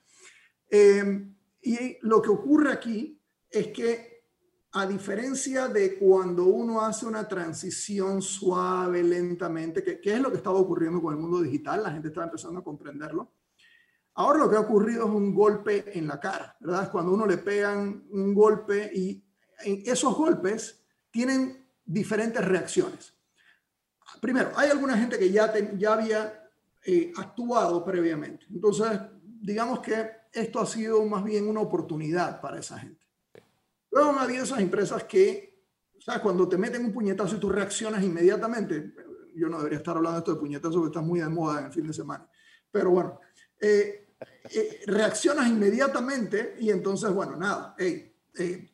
Eh, 0.70 1.28
y 1.64 1.98
lo 2.02 2.22
que 2.22 2.30
ocurre 2.30 2.72
aquí 2.72 3.20
es 3.50 3.70
que 3.70 4.26
a 4.74 4.86
diferencia 4.86 5.70
de 5.70 5.98
cuando 5.98 6.46
uno 6.46 6.82
hace 6.86 7.08
una 7.08 7.28
transición 7.28 8.22
suave, 8.22 9.02
lentamente, 9.02 9.84
que, 9.84 10.00
es 10.04 10.20
lo 10.20 10.30
que 10.30 10.38
estaba 10.38 10.60
ocurriendo 10.60 11.02
con 11.02 11.16
el 11.16 11.20
mundo 11.20 11.42
digital, 11.42 11.82
la 11.82 11.92
gente 11.92 12.10
estaba 12.10 12.28
empezando 12.28 12.60
a 12.60 12.64
comprenderlo. 12.64 13.32
Ahora 14.16 14.40
lo 14.40 14.50
que 14.50 14.58
ha 14.58 14.62
ocurrido 14.62 15.06
es 15.06 15.12
un 15.12 15.34
golpe 15.34 15.98
en 15.98 16.08
la 16.08 16.20
cara, 16.20 16.56
¿verdad? 16.60 16.92
Cuando 16.92 17.14
uno 17.14 17.26
le 17.26 17.38
pegan 17.38 18.06
un 18.12 18.34
golpe 18.34 18.92
y 18.94 19.24
esos 19.86 20.16
golpes 20.16 20.84
tienen 21.12 21.66
diferentes 21.86 22.44
reacciones. 22.44 23.14
Primero, 24.20 24.52
hay 24.56 24.70
alguna 24.70 24.98
gente 24.98 25.18
que 25.18 25.32
ya, 25.32 25.54
ya 25.78 25.94
había 25.94 26.50
eh, 26.86 27.12
actuado 27.16 27.84
previamente. 27.86 28.46
Entonces, 28.50 29.00
digamos 29.24 29.80
que 29.80 30.12
esto 30.32 30.60
ha 30.60 30.66
sido 30.66 31.04
más 31.06 31.24
bien 31.24 31.48
una 31.48 31.62
oportunidad 31.62 32.42
para 32.42 32.60
esa 32.60 32.78
gente. 32.78 33.00
Luego 33.92 34.10
han 34.12 34.20
habido 34.20 34.44
esas 34.44 34.60
empresas 34.60 35.04
que, 35.06 35.64
o 35.98 36.02
sea, 36.02 36.22
cuando 36.22 36.48
te 36.48 36.58
meten 36.58 36.86
un 36.86 36.94
puñetazo 36.94 37.36
y 37.36 37.40
tú 37.40 37.50
reaccionas 37.50 38.04
inmediatamente, 38.04 38.94
yo 39.36 39.50
no 39.50 39.58
debería 39.58 39.80
estar 39.80 39.96
hablando 39.96 40.20
esto 40.20 40.34
de 40.34 40.40
puñetazo 40.40 40.76
porque 40.76 40.90
está 40.90 41.02
muy 41.02 41.20
de 41.20 41.30
moda 41.30 41.60
en 41.60 41.66
el 41.68 41.72
fin 41.72 41.88
de 41.88 41.94
semana, 41.94 42.30
pero 42.72 42.92
bueno, 42.92 43.20
eh, 43.60 44.08
eh, 44.52 44.82
reaccionas 44.88 45.48
inmediatamente 45.48 46.56
y 46.60 46.70
entonces, 46.70 47.12
bueno, 47.12 47.36
nada, 47.36 47.76
eh, 47.78 48.14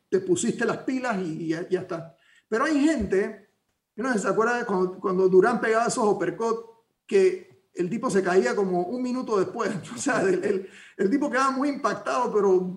te 0.08 0.20
pusiste 0.20 0.64
las 0.64 0.78
pilas 0.78 1.18
y, 1.20 1.48
ya, 1.48 1.66
está. 1.70 2.16
Pero 2.48 2.64
hay 2.64 2.80
gente, 2.80 3.50
no 3.96 4.16
se 4.16 4.28
acuerda 4.28 4.64
cuando, 4.64 4.98
cuando 4.98 5.28
Durán 5.28 5.60
pegaba 5.60 5.86
esos 5.86 6.04
uppercut 6.04 6.64
que 7.06 7.68
el 7.74 7.90
tipo 7.90 8.08
se 8.10 8.22
caía 8.22 8.54
como 8.54 8.82
un 8.82 9.02
minuto 9.02 9.38
después. 9.38 9.70
O 9.94 9.98
sea, 9.98 10.20
el, 10.22 10.42
el, 10.44 10.70
el 10.96 11.10
tipo 11.10 11.30
quedaba 11.30 11.50
muy 11.50 11.68
impactado, 11.68 12.32
pero 12.32 12.76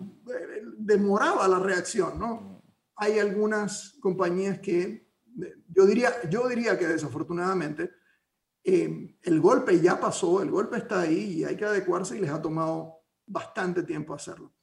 demoraba 0.77 1.47
la 1.47 1.59
reacción, 1.59 2.19
¿no? 2.19 2.61
Hay 2.95 3.19
algunas 3.19 3.95
compañías 4.01 4.59
que 4.59 5.07
yo 5.69 5.85
diría, 5.85 6.13
yo 6.29 6.47
diría 6.47 6.77
que 6.77 6.87
desafortunadamente 6.87 7.91
eh, 8.63 9.17
el 9.21 9.39
golpe 9.39 9.79
ya 9.79 9.99
pasó, 9.99 10.41
el 10.41 10.51
golpe 10.51 10.77
está 10.77 11.01
ahí 11.01 11.39
y 11.39 11.43
hay 11.43 11.55
que 11.55 11.65
adecuarse 11.65 12.17
y 12.17 12.21
les 12.21 12.29
ha 12.29 12.41
tomado 12.41 13.03
bastante 13.25 13.83
tiempo 13.83 14.13
hacerlo. 14.13 14.53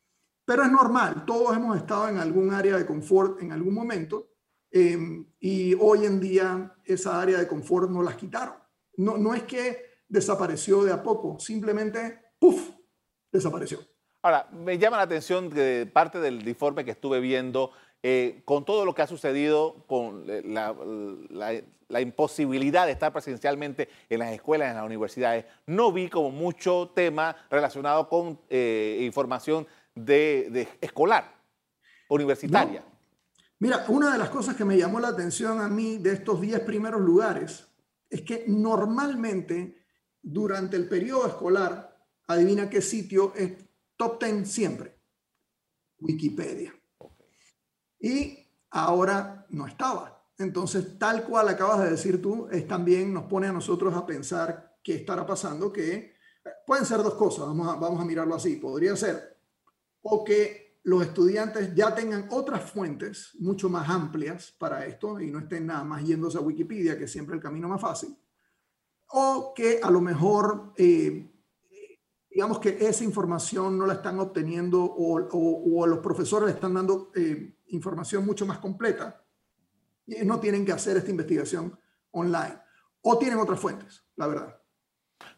Pero 0.44 0.62
es 0.62 0.70
normal, 0.70 1.24
todos 1.26 1.56
hemos 1.56 1.76
estado 1.76 2.08
en 2.08 2.18
algún 2.18 2.52
área 2.52 2.76
de 2.76 2.86
confort 2.86 3.42
en 3.42 3.52
algún 3.52 3.74
momento 3.74 4.30
em, 4.70 5.26
y 5.40 5.74
hoy 5.74 6.04
en 6.04 6.20
día 6.20 6.74
esa 6.84 7.20
área 7.20 7.38
de 7.38 7.48
confort 7.48 7.90
no 7.90 8.02
las 8.02 8.16
quitaron. 8.16 8.54
No, 8.96 9.16
no 9.16 9.34
es 9.34 9.42
que 9.42 9.86
desapareció 10.08 10.84
de 10.84 10.92
a 10.92 11.02
poco, 11.02 11.38
simplemente, 11.40 12.20
¡puf!, 12.38 12.70
desapareció. 13.32 13.80
Ahora, 14.22 14.48
me 14.52 14.78
llama 14.78 14.96
la 14.96 15.04
atención 15.04 15.50
que 15.50 15.88
parte 15.92 16.18
del 16.18 16.46
informe 16.46 16.84
que 16.84 16.90
estuve 16.92 17.20
viendo, 17.20 17.70
eh, 18.02 18.42
con 18.44 18.64
todo 18.64 18.84
lo 18.84 18.94
que 18.94 19.02
ha 19.02 19.06
sucedido, 19.06 19.84
con 19.86 20.26
la, 20.26 20.74
la, 21.88 22.00
imposibilidad 22.00 22.86
de 22.86 22.92
estar 22.92 23.12
presencialmente 23.12 23.88
en 24.08 24.18
las 24.18 24.32
escuelas, 24.32 24.70
en 24.70 24.76
las 24.76 24.84
universidades, 24.84 25.44
no 25.66 25.92
vi 25.92 26.08
como 26.08 26.30
mucho 26.30 26.92
tema 26.94 27.36
relacionado 27.50 28.08
con 28.08 28.38
eh, 28.48 28.98
información 29.02 29.66
de, 29.94 30.68
escolar, 30.80 31.34
universitaria. 32.08 32.84
Mira, 33.58 33.86
una 33.88 34.12
de 34.12 34.18
las 34.18 34.28
cosas 34.28 34.54
que 34.54 34.64
me 34.64 34.76
llamó 34.76 35.00
la 35.00 35.08
atención 35.08 35.60
a 35.60 35.68
mí 35.68 35.96
de 35.96 36.12
estos 36.12 36.40
10 36.40 36.60
primeros 36.60 37.00
lugares 37.00 37.66
es 38.10 38.22
que 38.22 38.44
normalmente 38.46 39.86
durante 40.26 40.76
el 40.76 40.88
periodo 40.88 41.28
escolar, 41.28 41.96
adivina 42.26 42.68
qué 42.68 42.82
sitio 42.82 43.32
es 43.36 43.52
top 43.96 44.22
10 44.22 44.50
siempre. 44.50 44.98
Wikipedia. 45.98 46.74
Y 48.00 48.46
ahora 48.70 49.46
no 49.50 49.66
estaba. 49.66 50.24
Entonces, 50.38 50.98
tal 50.98 51.24
cual 51.24 51.48
acabas 51.48 51.80
de 51.80 51.90
decir 51.90 52.20
tú, 52.20 52.48
es 52.50 52.68
también 52.68 53.12
nos 53.12 53.24
pone 53.24 53.46
a 53.46 53.52
nosotros 53.52 53.94
a 53.94 54.04
pensar 54.04 54.76
qué 54.82 54.96
estará 54.96 55.26
pasando, 55.26 55.72
que 55.72 55.94
eh, 55.94 56.14
pueden 56.66 56.84
ser 56.84 57.02
dos 57.02 57.14
cosas, 57.14 57.46
vamos 57.46 57.68
a, 57.68 57.76
vamos 57.76 58.00
a 58.00 58.04
mirarlo 58.04 58.34
así. 58.34 58.56
Podría 58.56 58.94
ser 58.96 59.36
o 60.08 60.24
que 60.24 60.66
los 60.84 61.02
estudiantes 61.02 61.74
ya 61.74 61.92
tengan 61.94 62.28
otras 62.30 62.70
fuentes 62.70 63.32
mucho 63.40 63.68
más 63.68 63.88
amplias 63.88 64.54
para 64.56 64.86
esto 64.86 65.20
y 65.20 65.32
no 65.32 65.40
estén 65.40 65.66
nada 65.66 65.82
más 65.82 66.04
yéndose 66.04 66.38
a 66.38 66.42
Wikipedia, 66.42 66.96
que 66.96 67.04
es 67.04 67.12
siempre 67.12 67.34
el 67.34 67.42
camino 67.42 67.68
más 67.68 67.80
fácil, 67.80 68.16
o 69.08 69.52
que 69.52 69.80
a 69.82 69.90
lo 69.90 70.00
mejor, 70.00 70.72
eh, 70.76 71.28
digamos 72.36 72.58
que 72.58 72.76
esa 72.86 73.02
información 73.02 73.78
no 73.78 73.86
la 73.86 73.94
están 73.94 74.20
obteniendo 74.20 74.84
o, 74.84 75.26
o, 75.26 75.86
los 75.86 76.00
profesores 76.00 76.48
le 76.48 76.52
están 76.52 76.74
dando 76.74 77.10
eh, 77.14 77.56
información 77.68 78.26
mucho 78.26 78.44
más 78.44 78.58
completa 78.58 79.24
y 80.06 80.16
no 80.22 80.38
tienen 80.38 80.62
que 80.66 80.72
hacer 80.72 80.98
esta 80.98 81.10
investigación 81.10 81.74
online 82.10 82.58
o 83.00 83.16
tienen 83.16 83.38
otras 83.38 83.58
fuentes, 83.58 84.04
la 84.16 84.26
verdad. 84.26 84.60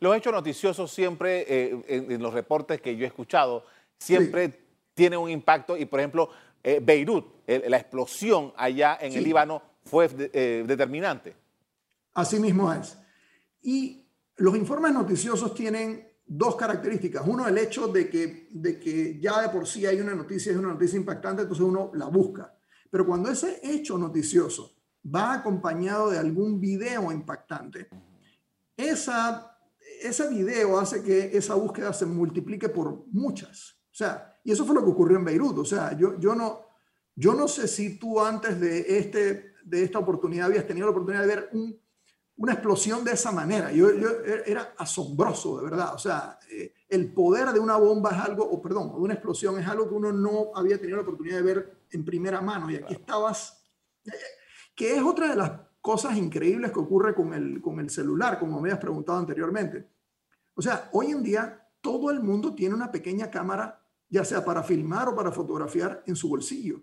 Los 0.00 0.16
hechos 0.16 0.32
noticiosos 0.32 0.90
siempre, 0.90 1.44
eh, 1.46 1.84
en 1.86 2.20
los 2.20 2.34
reportes 2.34 2.80
que 2.80 2.96
yo 2.96 3.04
he 3.04 3.06
escuchado, 3.06 3.64
siempre 3.96 4.58
tiene 4.92 5.16
un 5.16 5.30
impacto 5.30 5.76
y, 5.76 5.84
por 5.84 6.00
ejemplo, 6.00 6.30
eh, 6.64 6.80
Beirut, 6.82 7.46
la 7.46 7.76
explosión 7.76 8.52
allá 8.56 8.98
en 9.00 9.12
el 9.12 9.22
Líbano 9.22 9.62
fue 9.84 10.08
determinante. 10.08 11.36
Así 12.14 12.40
mismo 12.40 12.72
es. 12.72 12.98
Y 13.62 14.04
los 14.34 14.56
informes 14.56 14.92
noticiosos 14.92 15.54
tienen 15.54 16.07
dos 16.28 16.56
características. 16.56 17.26
Uno, 17.26 17.48
el 17.48 17.56
hecho 17.58 17.88
de 17.88 18.08
que, 18.08 18.48
de 18.50 18.78
que 18.78 19.18
ya 19.18 19.40
de 19.40 19.48
por 19.48 19.66
sí 19.66 19.86
hay 19.86 20.00
una 20.00 20.14
noticia, 20.14 20.52
es 20.52 20.58
una 20.58 20.68
noticia 20.68 20.98
impactante, 20.98 21.42
entonces 21.42 21.64
uno 21.64 21.90
la 21.94 22.06
busca. 22.06 22.54
Pero 22.90 23.06
cuando 23.06 23.30
ese 23.30 23.60
hecho 23.62 23.98
noticioso 23.98 24.76
va 25.04 25.34
acompañado 25.34 26.10
de 26.10 26.18
algún 26.18 26.60
video 26.60 27.10
impactante, 27.10 27.88
esa, 28.76 29.58
ese 30.02 30.28
video 30.28 30.78
hace 30.78 31.02
que 31.02 31.36
esa 31.36 31.54
búsqueda 31.54 31.92
se 31.92 32.06
multiplique 32.06 32.68
por 32.68 33.06
muchas. 33.08 33.78
O 33.90 33.94
sea, 33.94 34.38
y 34.44 34.52
eso 34.52 34.64
fue 34.64 34.74
lo 34.74 34.84
que 34.84 34.90
ocurrió 34.90 35.18
en 35.18 35.24
Beirut. 35.24 35.58
O 35.58 35.64
sea, 35.64 35.96
yo, 35.96 36.18
yo, 36.20 36.34
no, 36.34 36.60
yo 37.16 37.34
no 37.34 37.48
sé 37.48 37.66
si 37.66 37.98
tú 37.98 38.20
antes 38.20 38.60
de, 38.60 38.98
este, 38.98 39.54
de 39.64 39.82
esta 39.82 39.98
oportunidad 39.98 40.46
habías 40.46 40.66
tenido 40.66 40.86
la 40.86 40.92
oportunidad 40.92 41.22
de 41.22 41.34
ver 41.34 41.50
una 42.38 42.52
explosión 42.52 43.04
de 43.04 43.12
esa 43.12 43.32
manera. 43.32 43.70
Yo, 43.72 43.92
yo, 43.92 44.08
era 44.46 44.74
asombroso, 44.78 45.58
de 45.58 45.64
verdad. 45.64 45.94
O 45.94 45.98
sea, 45.98 46.38
eh, 46.50 46.72
el 46.88 47.12
poder 47.12 47.48
de 47.52 47.60
una 47.60 47.76
bomba 47.76 48.10
es 48.12 48.18
algo, 48.18 48.44
o 48.44 48.62
perdón, 48.62 48.92
de 48.92 49.00
una 49.00 49.14
explosión 49.14 49.58
es 49.58 49.66
algo 49.66 49.88
que 49.88 49.94
uno 49.94 50.12
no 50.12 50.52
había 50.54 50.78
tenido 50.78 50.96
la 50.96 51.02
oportunidad 51.02 51.36
de 51.36 51.42
ver 51.42 51.78
en 51.90 52.04
primera 52.04 52.40
mano. 52.40 52.70
Y 52.70 52.76
aquí 52.76 52.94
estabas, 52.94 53.62
eh, 54.06 54.12
que 54.74 54.94
es 54.94 55.02
otra 55.02 55.28
de 55.28 55.36
las 55.36 55.52
cosas 55.80 56.16
increíbles 56.16 56.72
que 56.72 56.78
ocurre 56.78 57.14
con 57.14 57.34
el, 57.34 57.60
con 57.60 57.80
el 57.80 57.90
celular, 57.90 58.38
como 58.38 58.60
me 58.60 58.68
habías 58.68 58.80
preguntado 58.80 59.18
anteriormente. 59.18 59.88
O 60.54 60.62
sea, 60.62 60.88
hoy 60.92 61.10
en 61.10 61.22
día 61.22 61.68
todo 61.80 62.10
el 62.10 62.20
mundo 62.20 62.54
tiene 62.54 62.74
una 62.74 62.90
pequeña 62.90 63.30
cámara 63.30 63.80
ya 64.10 64.24
sea 64.24 64.44
para 64.44 64.62
filmar 64.62 65.08
o 65.08 65.14
para 65.14 65.32
fotografiar 65.32 66.02
en 66.06 66.16
su 66.16 66.28
bolsillo. 66.28 66.82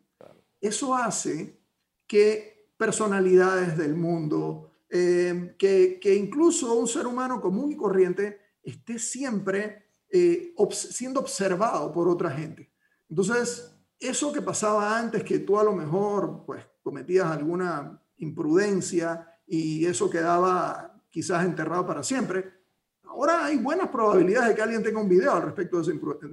Eso 0.61 0.95
hace 0.95 1.59
que 2.07 2.71
personalidades 2.77 3.77
del 3.77 3.95
mundo, 3.95 4.71
eh, 4.97 5.55
que, 5.57 6.15
incluso 6.15 6.73
un 6.73 6.87
ser 6.87 7.05
humano 7.05 7.41
común 7.41 7.69
y 7.71 7.75
corriente 7.75 8.39
esté 8.63 8.97
siempre 8.97 9.91
eh, 10.09 10.53
siendo 10.71 11.19
observado 11.19 11.91
por 11.91 12.07
otra 12.07 12.31
gente. 12.31 12.71
Entonces, 13.09 13.75
eso 13.99 14.31
que 14.31 14.41
pasaba 14.41 14.97
antes, 14.97 15.21
que 15.23 15.39
tú 15.39 15.59
a 15.59 15.65
lo 15.65 15.73
mejor 15.73 16.45
pues, 16.45 16.65
cometías 16.81 17.27
alguna 17.27 18.01
imprudencia 18.17 19.27
y 19.45 19.85
eso 19.85 20.09
quedaba 20.09 21.03
quizás 21.09 21.45
enterrado 21.45 21.85
para 21.85 22.01
siempre, 22.01 22.55
Ahora 23.03 23.45
hay 23.45 23.57
buenas 23.57 23.87
probabilidades 23.87 24.49
de 24.49 24.55
que 24.55 24.61
alguien 24.61 24.83
tenga 24.83 24.99
un 24.99 25.07
video 25.07 25.31
al 25.31 25.43
respecto 25.43 25.77
de 25.77 25.83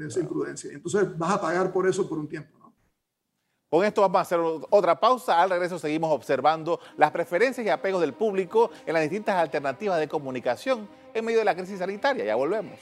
esa, 0.08 0.18
imprudencia. 0.18 0.72
Entonces 0.72 1.16
vas 1.16 1.30
a 1.30 1.40
pagar 1.40 1.72
por 1.72 1.86
eso 1.86 2.08
por 2.08 2.18
un 2.18 2.28
tiempo. 2.28 2.71
Con 3.72 3.86
esto 3.86 4.02
vamos 4.02 4.18
a 4.18 4.20
hacer 4.20 4.38
otra 4.68 5.00
pausa. 5.00 5.40
Al 5.40 5.48
regreso 5.48 5.78
seguimos 5.78 6.12
observando 6.12 6.78
las 6.98 7.10
preferencias 7.10 7.66
y 7.66 7.70
apegos 7.70 8.02
del 8.02 8.12
público 8.12 8.70
en 8.84 8.92
las 8.92 9.00
distintas 9.00 9.36
alternativas 9.36 9.98
de 9.98 10.08
comunicación 10.08 10.86
en 11.14 11.24
medio 11.24 11.38
de 11.38 11.46
la 11.46 11.54
crisis 11.54 11.78
sanitaria. 11.78 12.22
Ya 12.22 12.34
volvemos. 12.34 12.78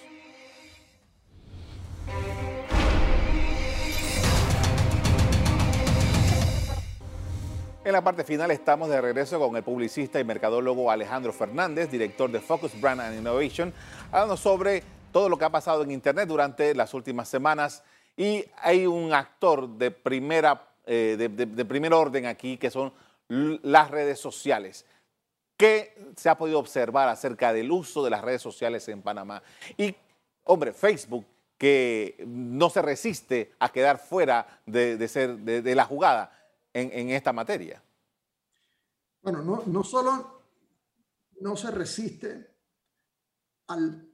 En 7.85 7.93
la 7.93 8.03
parte 8.03 8.25
final 8.25 8.51
estamos 8.51 8.89
de 8.89 9.01
regreso 9.01 9.39
con 9.39 9.55
el 9.55 9.63
publicista 9.63 10.19
y 10.19 10.25
mercadólogo 10.25 10.91
Alejandro 10.91 11.33
Fernández, 11.33 11.89
director 11.89 12.29
de 12.33 12.41
Focus 12.41 12.81
Brand 12.81 13.01
and 13.01 13.17
Innovation, 13.17 13.73
hablando 14.11 14.37
sobre 14.37 14.83
todo 15.13 15.29
lo 15.29 15.39
que 15.39 15.45
ha 15.45 15.51
pasado 15.51 15.85
en 15.85 15.93
Internet 15.93 16.27
durante 16.27 16.75
las 16.75 16.93
últimas 16.95 17.29
semanas. 17.29 17.85
Y 18.17 18.45
hay 18.61 18.87
un 18.87 19.13
actor 19.13 19.69
de, 19.69 19.93
primera, 19.93 20.70
eh, 20.93 21.17
de, 21.17 21.65
primer 21.65 21.95
orden 21.95 22.27
aquí, 22.27 22.57
que 22.57 22.69
son 22.69 22.93
las 23.29 23.93
redes 23.93 24.19
sociales. 24.19 24.85
¿Qué 25.57 25.95
se 26.17 26.29
ha 26.29 26.37
podido 26.37 26.59
observar 26.59 27.09
acerca 27.09 27.53
del 27.53 27.71
uso 27.71 28.03
de 28.03 28.11
las 28.11 28.23
redes 28.23 28.43
sociales 28.43 28.89
en 28.89 29.01
Panamá? 29.01 29.41
Y, 29.77 29.95
hombre, 30.43 30.73
Facebook, 30.73 31.25
que 31.57 32.25
no 32.27 32.71
se 32.71 32.83
resiste 32.83 33.53
a 33.61 33.71
quedar 33.71 34.01
fuera 34.01 34.63
de, 34.67 35.07
ser, 35.07 35.37
de 35.39 35.75
la 35.77 35.85
jugada 35.85 36.33
en, 36.75 37.11
esta 37.11 37.33
materia? 37.33 37.81
Bueno, 39.23 39.43
no, 39.43 39.63
no 39.67 39.85
solo 39.85 40.43
no 41.41 41.57
se 41.57 41.71
resiste 41.71 42.51
al 43.69 44.09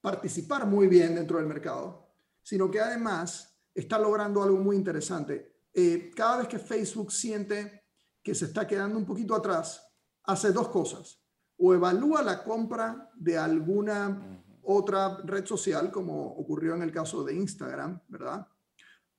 participar 0.00 0.66
muy 0.66 0.86
bien 0.86 1.16
dentro 1.16 1.38
del 1.38 1.48
mercado, 1.48 2.06
sino 2.44 2.70
que 2.70 2.78
además 2.78 3.58
está 3.74 3.98
logrando 3.98 4.40
algo 4.40 4.58
muy 4.58 4.76
interesante. 4.76 5.53
Eh, 5.74 6.12
cada 6.14 6.38
vez 6.38 6.48
que 6.48 6.58
Facebook 6.58 7.12
siente 7.12 7.84
que 8.22 8.34
se 8.34 8.46
está 8.46 8.66
quedando 8.66 8.96
un 8.96 9.04
poquito 9.04 9.34
atrás, 9.34 9.86
hace 10.22 10.52
dos 10.52 10.68
cosas. 10.68 11.20
O 11.58 11.74
evalúa 11.74 12.22
la 12.22 12.42
compra 12.42 13.10
de 13.14 13.36
alguna 13.36 14.42
otra 14.62 15.18
red 15.24 15.44
social, 15.44 15.90
como 15.90 16.28
ocurrió 16.36 16.74
en 16.74 16.82
el 16.82 16.92
caso 16.92 17.22
de 17.22 17.34
Instagram, 17.34 18.00
¿verdad? 18.08 18.46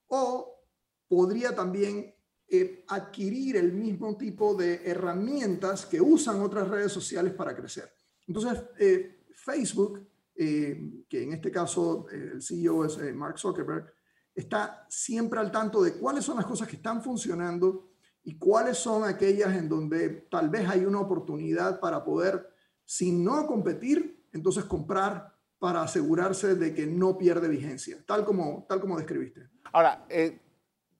O 0.08 0.64
podría 1.08 1.54
también 1.54 2.16
eh, 2.48 2.84
adquirir 2.88 3.58
el 3.58 3.74
mismo 3.74 4.16
tipo 4.18 4.54
de 4.56 4.82
herramientas 4.86 5.86
que 5.86 6.00
usan 6.00 6.42
otras 6.42 6.68
redes 6.68 6.92
sociales 6.92 7.34
para 7.34 7.56
crecer. 7.56 7.92
Entonces, 8.28 8.64
eh, 8.80 9.24
Facebook, 9.36 10.08
eh, 10.36 11.04
que 11.08 11.24
en 11.24 11.34
este 11.34 11.52
caso 11.52 12.08
el 12.12 12.42
CEO 12.42 12.86
es 12.86 13.16
Mark 13.16 13.40
Zuckerberg, 13.40 13.92
está 14.36 14.86
siempre 14.90 15.40
al 15.40 15.52
tanto 15.52 15.82
de 15.82 15.94
cuáles 15.94 16.26
son 16.26 16.36
las 16.36 16.46
cosas 16.46 16.68
que 16.68 16.76
están 16.76 17.02
funcionando 17.02 17.90
y 18.24 18.38
cuáles 18.38 18.78
son 18.78 19.04
aquellas 19.04 19.56
en 19.56 19.70
donde 19.70 20.10
tal 20.30 20.50
vez 20.50 20.68
hay 20.68 20.84
una 20.84 21.00
oportunidad 21.00 21.80
para 21.80 22.04
poder, 22.04 22.50
si 22.84 23.12
no 23.12 23.48
competir, 23.48 24.28
entonces 24.34 24.66
comprar 24.66 25.34
para 25.60 25.82
asegurarse 25.82 26.56
de 26.56 26.74
que 26.74 26.86
no 26.86 27.18
pierde 27.18 27.48
vigencia, 27.48 27.98
tal 28.06 28.26
como, 28.26 28.66
tal 28.68 28.82
como 28.82 28.98
describiste. 28.98 29.50
Ahora, 29.72 30.06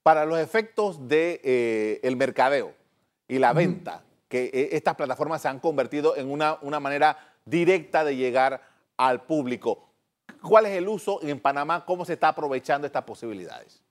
para 0.02 0.26
los 0.26 0.40
efectos 0.40 1.00
del 1.00 1.08
de, 1.08 1.42
eh, 1.44 2.00
el 2.04 2.16
mercadeo 2.16 2.74
y 3.28 3.40
la 3.40 3.54
venta 3.54 4.04
que 4.28 4.46
eh, 4.54 4.70
estas 4.72 4.96
plataformas 4.96 5.42
se 5.42 5.48
han 5.48 5.60
convertido 5.60 6.16
en 6.16 6.32
una, 6.32 6.58
una 6.62 6.80
manera 6.80 7.18
directa 7.46 8.04
de 8.04 8.16
llegar 8.16 8.62
al 8.98 9.26
público. 9.26 9.85
¿Cuál 10.48 10.68
es 10.68 10.78
el 10.78 10.88
uso 10.88 11.20
en 11.24 11.40
Panamá? 11.40 11.86
¿Cómo 11.86 12.06
se 12.06 12.14
está 12.14 12.30
aprovechando 12.30 12.86
estas 12.86 13.04
posibilidades? 13.04 13.82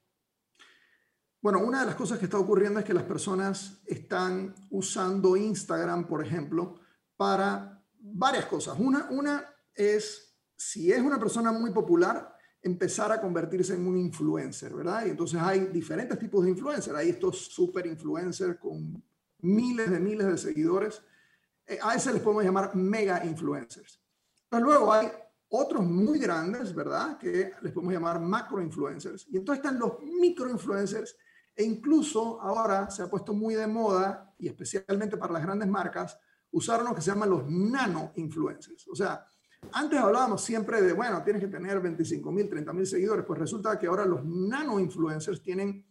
Bueno, 1.41 1.59
una 1.61 1.81
de 1.81 1.87
las 1.87 1.95
cosas 1.95 2.19
que 2.19 2.25
está 2.25 2.39
ocurriendo 2.39 2.81
es 2.81 2.87
que 2.87 2.95
las 2.95 3.03
personas 3.03 3.83
están 3.87 4.55
usando 4.71 5.37
Instagram, 5.37 6.07
por 6.07 6.25
ejemplo, 6.25 6.81
para 7.17 7.83
varias 7.99 8.47
cosas. 8.47 8.79
Una, 8.79 9.09
una 9.11 9.45
es, 9.75 10.39
si 10.57 10.91
es 10.91 11.01
una 11.01 11.19
persona 11.19 11.53
muy 11.53 11.71
popular, 11.71 12.35
empezar 12.63 13.13
a 13.13 13.21
convertirse 13.21 13.75
en 13.75 13.87
un 13.87 13.99
influencer, 13.99 14.75
¿verdad? 14.75 15.05
Y 15.07 15.11
entonces 15.11 15.39
hay 15.43 15.67
diferentes 15.67 16.19
tipos 16.19 16.45
de 16.45 16.51
influencers. 16.51 16.97
Hay 16.97 17.11
estos 17.11 17.47
super 17.47 17.85
influencers 17.85 18.59
con 18.59 19.03
miles 19.41 19.91
de 19.91 20.01
miles 20.01 20.27
de 20.27 20.39
seguidores. 20.39 21.03
Eh, 21.67 21.79
a 21.83 21.95
ese 21.95 22.13
les 22.13 22.23
podemos 22.23 22.45
llamar 22.45 22.75
mega 22.75 23.25
influencers. 23.25 24.01
Pero 24.49 24.65
luego 24.65 24.93
hay 24.93 25.11
otros 25.49 25.85
muy 25.85 26.19
grandes, 26.19 26.75
¿verdad? 26.75 27.19
Que 27.19 27.53
les 27.63 27.73
podemos 27.73 27.95
llamar 27.95 28.21
macro 28.21 28.63
influencers. 28.63 29.27
Y 29.31 29.37
entonces 29.37 29.65
están 29.65 29.79
los 29.79 30.01
micro 30.03 30.51
influencers 30.51 31.17
e 31.55 31.63
incluso 31.63 32.41
ahora 32.41 32.91
se 32.91 33.03
ha 33.03 33.09
puesto 33.09 33.33
muy 33.33 33.55
de 33.55 33.67
moda, 33.67 34.35
y 34.39 34.49
especialmente 34.49 35.17
para 35.17 35.33
las 35.33 35.43
grandes 35.43 35.69
marcas, 35.69 36.19
usar 36.51 36.83
lo 36.83 36.95
que 36.95 37.01
se 37.01 37.11
llaman 37.11 37.31
los 37.31 37.49
nano 37.49 38.13
influencers. 38.17 38.89
O 38.89 38.95
sea, 38.97 39.25
antes 39.73 39.99
hablábamos 39.99 40.43
siempre 40.43 40.83
de, 40.83 40.93
bueno, 40.93 41.23
tienes 41.23 41.43
que 41.43 41.49
tener 41.49 41.81
25 41.81 42.33
mil, 42.33 42.49
30 42.49 42.73
mil 42.73 42.87
seguidores, 42.87 43.25
pues 43.25 43.39
resulta 43.39 43.79
que 43.79 43.87
ahora 43.87 44.05
los 44.05 44.25
nano 44.25 44.79
influencers 44.79 45.43
tienen 45.43 45.87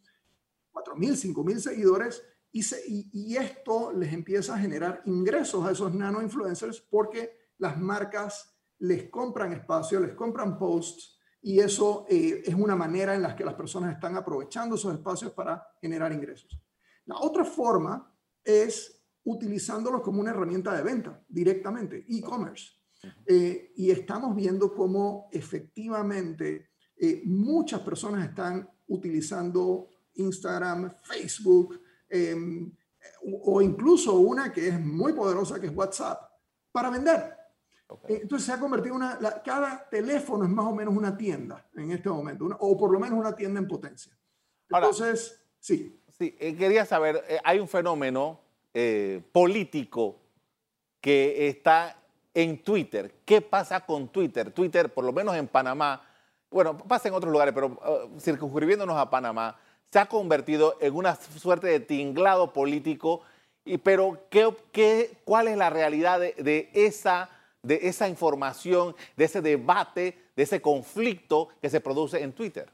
4 0.71 0.95
mil, 0.95 1.15
5 1.15 1.43
mil 1.43 1.59
seguidores 1.59 2.23
y, 2.51 3.35
esto 3.35 3.91
les 3.93 4.13
empieza 4.13 4.53
a 4.53 4.59
generar 4.59 5.01
ingresos 5.05 5.65
a 5.65 5.71
esos 5.71 5.93
nano 5.93 6.21
influencers 6.21 6.81
porque 6.81 7.35
las 7.57 7.79
marcas 7.79 8.52
les 8.83 9.09
compran 9.09 9.53
espacio, 9.53 9.99
les 9.99 10.13
compran 10.13 10.57
posts 10.57 11.19
y 11.41 11.59
eso 11.59 12.05
eh, 12.09 12.43
es 12.45 12.55
una 12.55 12.75
manera 12.75 13.15
en 13.15 13.21
la 13.21 13.35
que 13.35 13.43
las 13.43 13.55
personas 13.55 13.93
están 13.93 14.15
aprovechando 14.15 14.75
esos 14.75 14.93
espacios 14.93 15.31
para 15.33 15.65
generar 15.81 16.13
ingresos. 16.13 16.57
La 17.05 17.17
otra 17.17 17.43
forma 17.43 18.13
es 18.43 19.03
utilizándolos 19.25 20.01
como 20.01 20.21
una 20.21 20.31
herramienta 20.31 20.75
de 20.75 20.83
venta 20.83 21.23
directamente, 21.27 22.05
e-commerce. 22.07 22.71
Eh, 23.25 23.73
y 23.75 23.91
estamos 23.91 24.33
viendo 24.33 24.73
cómo 24.73 25.27
efectivamente 25.31 26.69
eh, 26.95 27.21
muchas 27.25 27.81
personas 27.81 28.29
están 28.29 28.69
utilizando 28.87 29.89
Instagram, 30.13 30.93
Facebook, 31.03 31.81
Em, 32.13 32.71
o 33.43 33.59
incluso 33.59 34.19
una 34.19 34.53
que 34.53 34.67
es 34.67 34.79
muy 34.79 35.13
poderosa, 35.13 35.59
que 35.59 35.65
es 35.65 35.75
WhatsApp, 35.75 36.21
para 36.71 36.91
vender. 36.91 37.35
Entonces 38.07 38.45
se 38.45 38.51
ha 38.53 38.59
convertido 38.59 38.95
una, 38.95 39.19
cada 39.43 39.87
teléfono 39.89 40.45
es 40.45 40.49
más 40.49 40.65
o 40.65 40.73
menos 40.73 40.95
una 40.95 41.15
tienda 41.15 41.65
en 41.75 41.91
este 41.91 42.09
momento, 42.09 42.47
o 42.59 42.77
por 42.77 42.91
lo 42.91 42.99
menos 42.99 43.19
una 43.19 43.35
tienda 43.35 43.59
en 43.59 43.67
potencia. 43.67 44.11
Entonces, 44.69 45.41
sí. 45.59 45.99
Sí, 46.17 46.35
eh, 46.39 46.55
quería 46.55 46.85
saber, 46.85 47.23
eh, 47.27 47.39
hay 47.43 47.59
un 47.59 47.67
fenómeno 47.67 48.39
eh, 48.73 49.21
político 49.31 50.17
que 50.99 51.47
está 51.47 51.97
en 52.33 52.63
Twitter. 52.63 53.13
¿Qué 53.25 53.41
pasa 53.41 53.85
con 53.85 54.07
Twitter? 54.07 54.51
Twitter, 54.51 54.91
por 54.91 55.03
lo 55.03 55.13
menos 55.13 55.35
en 55.35 55.47
Panamá, 55.47 56.01
bueno, 56.49 56.77
pasa 56.77 57.07
en 57.07 57.15
otros 57.15 57.31
lugares, 57.31 57.53
pero 57.53 57.67
uh, 57.67 58.19
circunscribiéndonos 58.19 58.97
a 58.97 59.09
Panamá, 59.09 59.57
se 59.91 59.99
ha 59.99 60.05
convertido 60.05 60.77
en 60.79 60.95
una 60.95 61.15
suerte 61.15 61.67
de 61.67 61.79
tinglado 61.79 62.53
político. 62.53 63.21
Y, 63.65 63.77
pero, 63.77 64.19
¿qué, 64.29 64.55
qué, 64.71 65.17
cuál 65.25 65.47
es 65.47 65.57
la 65.57 65.69
realidad 65.69 66.19
de, 66.19 66.69
esa, 66.73 67.29
de 67.63 67.79
esa 67.83 68.07
información, 68.07 68.95
de 69.17 69.25
ese 69.25 69.41
debate, 69.41 70.31
de 70.35 70.43
ese 70.43 70.61
conflicto 70.61 71.49
que 71.61 71.69
se 71.69 71.81
produce 71.81 72.21
en 72.21 72.33
Twitter? 72.33 72.71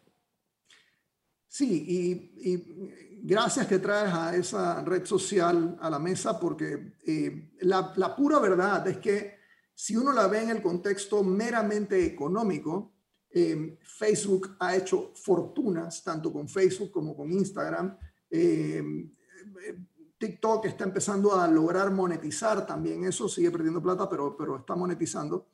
Sí, 1.47 1.86
y, 1.88 3.21
gracias 3.23 3.67
que 3.67 3.80
traes 3.80 4.13
a 4.13 4.36
esa 4.36 4.84
red 4.84 5.06
social 5.06 5.78
a 5.82 5.89
la 5.89 5.99
mesa, 5.99 6.39
porque 6.39 6.93
eh, 7.06 7.52
la, 7.62 8.15
pura 8.15 8.39
verdad 8.39 8.88
es 8.88 8.97
que 8.97 9.39
si 9.73 9.95
uno 9.95 10.12
la 10.12 10.28
ve 10.28 10.41
en 10.43 10.49
el 10.49 10.62
contexto 10.62 11.23
meramente 11.23 12.06
económico, 12.06 12.93
Em, 13.32 13.78
Facebook 13.84 14.56
ha 14.60 14.75
hecho 14.75 15.12
fortunas, 15.13 16.04
tanto 16.04 16.34
con 16.34 16.49
Facebook 16.49 16.91
como 16.91 17.15
con 17.15 17.32
Instagram. 17.32 17.95
Em, 18.30 19.12
TikTok 20.19 20.65
está 20.65 20.84
empezando 20.84 21.34
a 21.34 21.47
lograr 21.47 21.91
monetizar 21.91 22.67
también 22.67 23.05
eso, 23.05 23.27
sigue 23.27 23.51
perdiendo 23.51 23.82
plata, 23.82 24.10
pero, 24.10 24.36
pero 24.38 24.58
está 24.58 24.75
monetizando. 24.75 25.47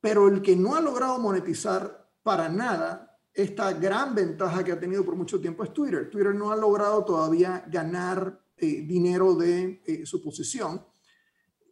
Pero 0.00 0.28
el 0.28 0.42
que 0.42 0.54
no 0.54 0.74
ha 0.74 0.80
logrado 0.80 1.18
monetizar 1.18 2.10
para 2.22 2.48
nada 2.48 3.18
esta 3.32 3.72
gran 3.72 4.14
ventaja 4.14 4.62
que 4.62 4.72
ha 4.72 4.78
tenido 4.78 5.04
por 5.04 5.16
mucho 5.16 5.40
tiempo 5.40 5.64
es 5.64 5.72
Twitter. 5.72 6.10
Twitter 6.10 6.34
no 6.34 6.52
ha 6.52 6.56
logrado 6.56 7.04
todavía 7.04 7.64
ganar 7.66 8.44
eh, 8.56 8.82
dinero 8.82 9.34
de 9.34 9.82
eh, 9.86 10.06
su 10.06 10.22
posición 10.22 10.84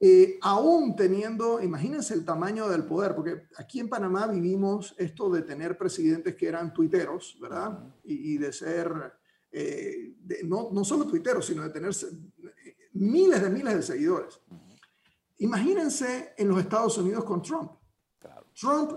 eh, 0.03 0.39
aún 0.41 0.97
teniendo, 0.97 1.61
imagínense 1.61 2.15
el 2.15 2.25
tamaño 2.25 2.71
del 2.71 2.85
poder, 2.85 3.15
porque 3.15 3.43
aquí 3.59 3.81
en 3.81 3.91
Panamá 3.91 4.27
vivimos 4.27 4.95
esto 4.97 5.29
de 5.29 5.43
tener 5.43 5.77
presidentes 5.77 6.37
que 6.37 6.49
eran 6.49 6.73
tuiteros, 6.73 7.37
¿verdad? 7.39 7.79
Y, 8.03 8.39
de 8.39 8.51
ser, 8.51 8.91
eh, 9.53 10.15
no, 10.45 10.71
no, 10.73 10.85
solo 10.85 11.07
tuiteros, 11.07 11.47
sino 11.47 11.63
de 11.63 11.71
tener 11.71 11.95
miles 12.93 13.43
de 13.43 13.51
miles 13.51 13.75
de 13.75 13.83
seguidores. 13.83 14.41
Imagínense 15.39 16.35
en 16.37 16.49
los 16.49 16.61
Estados 16.61 16.99
Unidos 16.99 17.25
con 17.25 17.43
Trump. 17.43 17.73
Trump 18.59 18.93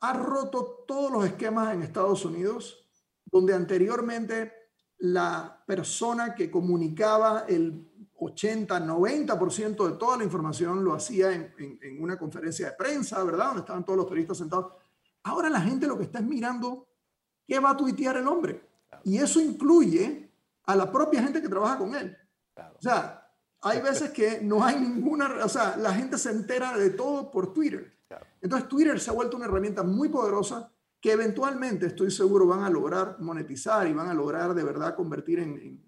ha 0.00 0.12
roto 0.12 0.84
todos 0.86 1.12
los 1.12 1.24
esquemas 1.24 1.72
en 1.72 1.82
Estados 1.82 2.24
Unidos, 2.24 2.88
donde 3.24 3.54
anteriormente 3.54 4.52
la 4.98 5.62
persona 5.66 6.34
que 6.34 6.50
comunicaba 6.50 7.44
el 7.48 7.88
80, 8.16 8.80
90% 8.80 9.90
de 9.90 9.96
toda 9.96 10.16
la 10.16 10.24
información 10.24 10.84
lo 10.84 10.94
hacía 10.94 11.32
en, 11.32 12.02
una 12.02 12.18
conferencia 12.18 12.70
de 12.70 12.76
prensa, 12.76 13.22
¿verdad? 13.24 13.46
Donde 13.46 13.60
estaban 13.60 13.84
todos 13.84 13.96
los 13.98 14.06
periodistas 14.06 14.38
sentados. 14.38 14.72
Ahora 15.24 15.48
la 15.50 15.60
gente 15.60 15.86
lo 15.86 15.96
que 15.96 16.04
está 16.04 16.18
es 16.18 16.24
mirando 16.24 16.88
qué 17.46 17.58
va 17.58 17.70
a 17.70 17.76
tuitear 17.76 18.16
el 18.16 18.26
hombre. 18.26 18.71
Y 19.04 19.18
eso 19.18 19.40
incluye 19.40 20.30
a 20.64 20.76
la 20.76 20.90
propia 20.90 21.22
gente 21.22 21.42
que 21.42 21.48
trabaja 21.48 21.78
con 21.78 21.94
él. 21.94 22.16
O 22.56 22.82
sea, 22.82 23.28
hay 23.60 23.80
veces 23.80 24.10
que 24.10 24.40
no 24.42 24.64
hay 24.64 24.80
ninguna, 24.80 25.44
o 25.44 25.48
sea, 25.48 25.76
la 25.76 25.94
gente 25.94 26.18
se 26.18 26.30
entera 26.30 26.76
de 26.76 26.90
todo 26.90 27.30
por 27.30 27.52
Twitter. 27.52 27.92
Entonces 28.40 28.68
Twitter 28.68 28.98
se 29.00 29.10
ha 29.10 29.14
vuelto 29.14 29.36
una 29.36 29.46
herramienta 29.46 29.82
muy 29.82 30.08
poderosa 30.08 30.70
que 31.00 31.12
eventualmente 31.12 31.86
estoy 31.86 32.10
seguro 32.10 32.46
van 32.46 32.62
a 32.62 32.70
lograr 32.70 33.16
monetizar 33.20 33.86
y 33.88 33.92
van 33.92 34.08
a 34.08 34.14
lograr 34.14 34.54
de 34.54 34.62
verdad 34.62 34.94
convertir 34.94 35.40
en, 35.40 35.82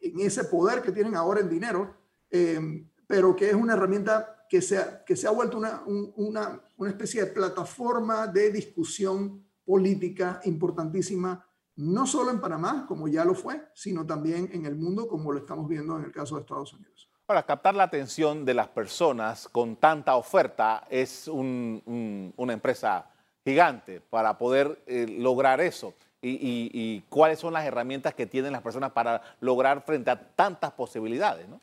en 0.00 0.20
ese 0.20 0.44
poder 0.44 0.82
que 0.82 0.92
tienen 0.92 1.14
ahora 1.14 1.40
en 1.40 1.48
dinero, 1.48 1.94
eh, 2.30 2.86
pero 3.06 3.34
que 3.36 3.50
es 3.50 3.54
una 3.54 3.74
herramienta 3.74 4.46
que 4.48 4.62
se 4.62 4.78
ha, 4.78 5.04
que 5.04 5.16
se 5.16 5.26
ha 5.26 5.30
vuelto 5.30 5.58
una, 5.58 5.82
una, 5.86 6.60
una 6.76 6.90
especie 6.90 7.24
de 7.24 7.32
plataforma 7.32 8.26
de 8.26 8.50
discusión 8.50 9.44
política 9.64 10.40
importantísima, 10.44 11.44
no 11.78 12.08
solo 12.08 12.32
en 12.32 12.40
Panamá, 12.40 12.86
como 12.88 13.06
ya 13.06 13.24
lo 13.24 13.34
fue, 13.34 13.68
sino 13.72 14.04
también 14.04 14.50
en 14.52 14.66
el 14.66 14.74
mundo, 14.74 15.06
como 15.06 15.32
lo 15.32 15.38
estamos 15.38 15.68
viendo 15.68 15.96
en 15.96 16.04
el 16.04 16.12
caso 16.12 16.34
de 16.34 16.40
Estados 16.40 16.72
Unidos. 16.72 17.08
Para 17.24 17.44
captar 17.46 17.76
la 17.76 17.84
atención 17.84 18.44
de 18.44 18.54
las 18.54 18.66
personas 18.68 19.48
con 19.48 19.76
tanta 19.76 20.16
oferta 20.16 20.86
es 20.90 21.28
un, 21.28 22.32
una 22.36 22.52
empresa 22.52 23.08
gigante 23.44 24.00
para 24.00 24.36
poder 24.36 24.82
eh, 24.86 25.06
lograr 25.20 25.60
eso 25.60 25.94
y, 26.20 27.00
cuáles 27.08 27.38
son 27.38 27.52
las 27.52 27.64
herramientas 27.64 28.12
que 28.12 28.26
tienen 28.26 28.50
las 28.50 28.62
personas 28.62 28.90
para 28.90 29.22
lograr 29.40 29.82
frente 29.82 30.10
a 30.10 30.34
tantas 30.34 30.72
posibilidades, 30.72 31.48
¿no? 31.48 31.60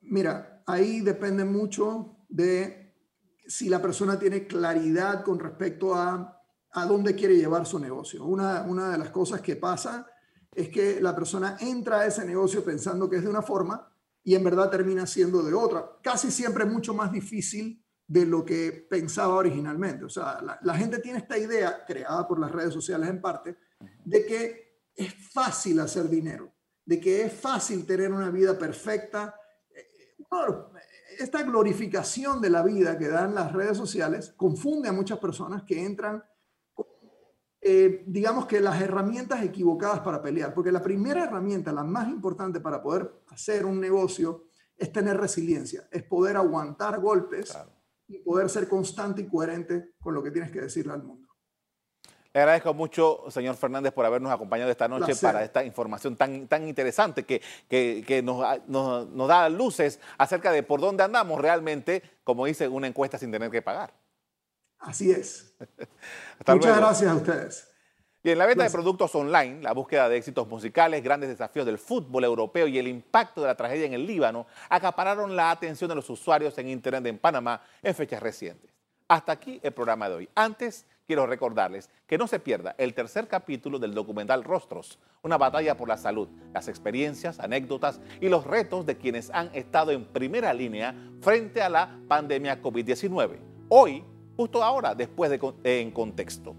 mira, 0.00 0.62
ahí 0.64 1.00
depende 1.00 1.44
mucho 1.44 2.16
de 2.28 2.94
si 3.46 3.68
la 3.68 3.82
persona 3.82 4.18
tiene 4.18 4.46
claridad 4.46 5.24
con 5.24 5.40
respecto 5.40 5.94
a, 5.94 6.39
a 6.72 6.86
dónde 6.86 7.14
quiere 7.14 7.36
llevar 7.36 7.66
su 7.66 7.78
negocio. 7.78 8.24
Una, 8.24 8.62
una 8.62 8.90
de 8.90 8.98
las 8.98 9.10
cosas 9.10 9.40
que 9.40 9.56
pasa 9.56 10.06
es 10.54 10.68
que 10.68 11.00
la 11.00 11.14
persona 11.14 11.56
entra 11.60 12.00
a 12.00 12.06
ese 12.06 12.24
negocio 12.24 12.64
pensando 12.64 13.08
que 13.08 13.16
es 13.16 13.22
de 13.22 13.28
una 13.28 13.42
forma 13.42 13.90
y 14.22 14.34
en 14.34 14.44
verdad 14.44 14.70
termina 14.70 15.06
siendo 15.06 15.42
de 15.42 15.54
otra. 15.54 15.98
Casi 16.02 16.30
siempre 16.30 16.64
es 16.64 16.70
mucho 16.70 16.94
más 16.94 17.10
difícil 17.12 17.82
de 18.06 18.26
lo 18.26 18.44
que 18.44 18.86
pensaba 18.90 19.34
originalmente. 19.34 20.04
O 20.04 20.08
sea, 20.08 20.40
la, 20.60 20.74
gente 20.74 20.98
tiene 20.98 21.18
esta 21.18 21.38
idea, 21.38 21.84
creada 21.86 22.26
por 22.26 22.40
las 22.40 22.50
redes 22.50 22.74
sociales 22.74 23.08
en 23.08 23.20
parte, 23.20 23.56
de 24.04 24.26
que 24.26 24.80
es 24.94 25.14
fácil 25.32 25.78
hacer 25.80 26.08
dinero, 26.08 26.52
de 26.84 27.00
que 27.00 27.22
es 27.22 27.32
fácil 27.32 27.86
tener 27.86 28.10
una 28.12 28.30
vida 28.30 28.58
perfecta. 28.58 29.34
Esta 31.18 31.42
glorificación 31.44 32.40
de 32.40 32.50
la 32.50 32.62
vida 32.62 32.98
que 32.98 33.08
dan 33.08 33.34
las 33.34 33.52
redes 33.52 33.76
sociales 33.76 34.34
confunde 34.36 34.88
a 34.88 34.92
muchas 34.92 35.18
personas 35.18 35.62
que 35.62 35.80
entran 35.80 36.22
eh, 37.62 38.04
digamos 38.06 38.46
que 38.46 38.60
las 38.60 38.80
herramientas 38.80 39.42
equivocadas 39.42 40.00
para 40.00 40.22
pelear, 40.22 40.54
porque 40.54 40.72
la 40.72 40.82
primera 40.82 41.24
herramienta, 41.24 41.72
la 41.72 41.84
más 41.84 42.08
importante 42.08 42.60
para 42.60 42.82
poder 42.82 43.12
hacer 43.28 43.66
un 43.66 43.80
negocio, 43.80 44.44
es 44.76 44.90
tener 44.90 45.18
resiliencia, 45.18 45.86
es 45.92 46.02
poder 46.02 46.36
aguantar 46.36 47.00
golpes 47.00 47.56
y 48.08 48.18
poder 48.18 48.48
ser 48.48 48.66
constante 48.66 49.22
y 49.22 49.28
coherente 49.28 49.92
con 50.00 50.14
lo 50.14 50.22
que 50.22 50.30
tienes 50.30 50.50
que 50.50 50.62
decirle 50.62 50.94
al 50.94 51.02
mundo. 51.02 51.28
Le 52.32 52.40
agradezco 52.40 52.72
mucho, 52.72 53.24
señor 53.28 53.56
Fernández, 53.56 53.92
por 53.92 54.06
habernos 54.06 54.32
acompañado 54.32 54.70
esta 54.70 54.86
noche 54.88 55.14
para 55.16 55.42
esta 55.42 55.64
información 55.64 56.16
tan, 56.16 56.46
tan 56.46 56.66
interesante 56.66 57.24
que, 57.26 57.42
que, 57.68 58.22
nos, 58.22 58.42
nos, 58.68 59.08
nos, 59.08 59.28
da 59.28 59.48
luces 59.48 60.00
acerca 60.16 60.52
de 60.52 60.62
por 60.62 60.80
dónde 60.80 61.02
andamos 61.02 61.40
realmente, 61.40 62.02
como 62.22 62.46
dice 62.46 62.68
una 62.68 62.86
encuesta 62.86 63.18
sin 63.18 63.32
tener 63.32 63.50
que 63.50 63.62
pagar. 63.62 63.92
Así 64.80 65.10
es. 65.10 65.54
Muchas 66.46 66.76
gracias 66.76 67.10
a 67.10 67.14
ustedes. 67.14 67.70
Y 68.22 68.30
en 68.30 68.38
la 68.38 68.44
venta 68.44 68.64
de 68.64 68.70
productos 68.70 69.14
online, 69.14 69.62
la 69.62 69.72
búsqueda 69.72 70.08
de 70.08 70.18
éxitos 70.18 70.46
musicales, 70.46 71.02
grandes 71.02 71.30
desafíos 71.30 71.64
del 71.64 71.78
fútbol 71.78 72.24
europeo 72.24 72.66
y 72.66 72.78
el 72.78 72.86
impacto 72.86 73.40
de 73.40 73.46
la 73.46 73.54
tragedia 73.54 73.86
en 73.86 73.94
el 73.94 74.06
Líbano 74.06 74.46
acapararon 74.68 75.34
la 75.34 75.50
atención 75.50 75.88
de 75.88 75.94
los 75.94 76.10
usuarios 76.10 76.56
en 76.58 76.68
Internet 76.68 77.06
en 77.06 77.18
Panamá 77.18 77.62
en 77.82 77.94
fechas 77.94 78.22
recientes. 78.22 78.70
Hasta 79.08 79.32
aquí 79.32 79.58
el 79.62 79.72
programa 79.72 80.08
de 80.08 80.16
hoy. 80.16 80.28
Antes, 80.34 80.84
quiero 81.06 81.26
recordarles 81.26 81.88
que 82.06 82.18
no 82.18 82.26
se 82.26 82.38
pierda 82.38 82.74
el 82.76 82.92
tercer 82.94 83.26
capítulo 83.26 83.78
del 83.78 83.94
documental 83.94 84.44
Rostros, 84.44 84.98
una 85.22 85.38
batalla 85.38 85.76
por 85.76 85.88
la 85.88 85.96
salud, 85.96 86.28
las 86.52 86.68
experiencias, 86.68 87.40
anécdotas 87.40 88.00
y 88.20 88.28
los 88.28 88.46
retos 88.46 88.84
de 88.84 88.98
quienes 88.98 89.30
han 89.30 89.50
estado 89.54 89.92
en 89.92 90.04
primera 90.04 90.52
línea 90.52 90.94
frente 91.22 91.62
a 91.62 91.70
la 91.70 91.98
pandemia 92.06 92.62
COVID-19. 92.62 93.38
Hoy, 93.70 94.04
justo 94.40 94.64
ahora, 94.64 94.94
después 94.94 95.30
de 95.30 95.38
En 95.64 95.90
Contexto. 95.90 96.54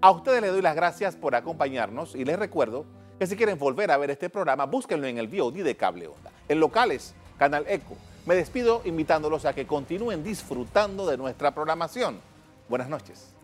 A 0.00 0.12
ustedes 0.12 0.40
les 0.42 0.52
doy 0.52 0.62
las 0.62 0.76
gracias 0.76 1.16
por 1.16 1.34
acompañarnos 1.34 2.14
y 2.14 2.24
les 2.24 2.38
recuerdo 2.38 2.84
que 3.18 3.26
si 3.26 3.34
quieren 3.34 3.58
volver 3.58 3.90
a 3.90 3.96
ver 3.96 4.10
este 4.10 4.30
programa, 4.30 4.64
búsquenlo 4.64 5.08
en 5.08 5.18
el 5.18 5.26
VOD 5.26 5.64
de 5.64 5.74
Cable 5.76 6.06
Onda, 6.06 6.30
en 6.48 6.60
locales, 6.60 7.16
Canal 7.36 7.64
Eco. 7.66 7.96
Me 8.26 8.36
despido 8.36 8.80
invitándolos 8.84 9.44
a 9.44 9.54
que 9.54 9.66
continúen 9.66 10.22
disfrutando 10.22 11.04
de 11.04 11.16
nuestra 11.16 11.52
programación. 11.52 12.20
Buenas 12.68 12.88
noches. 12.88 13.34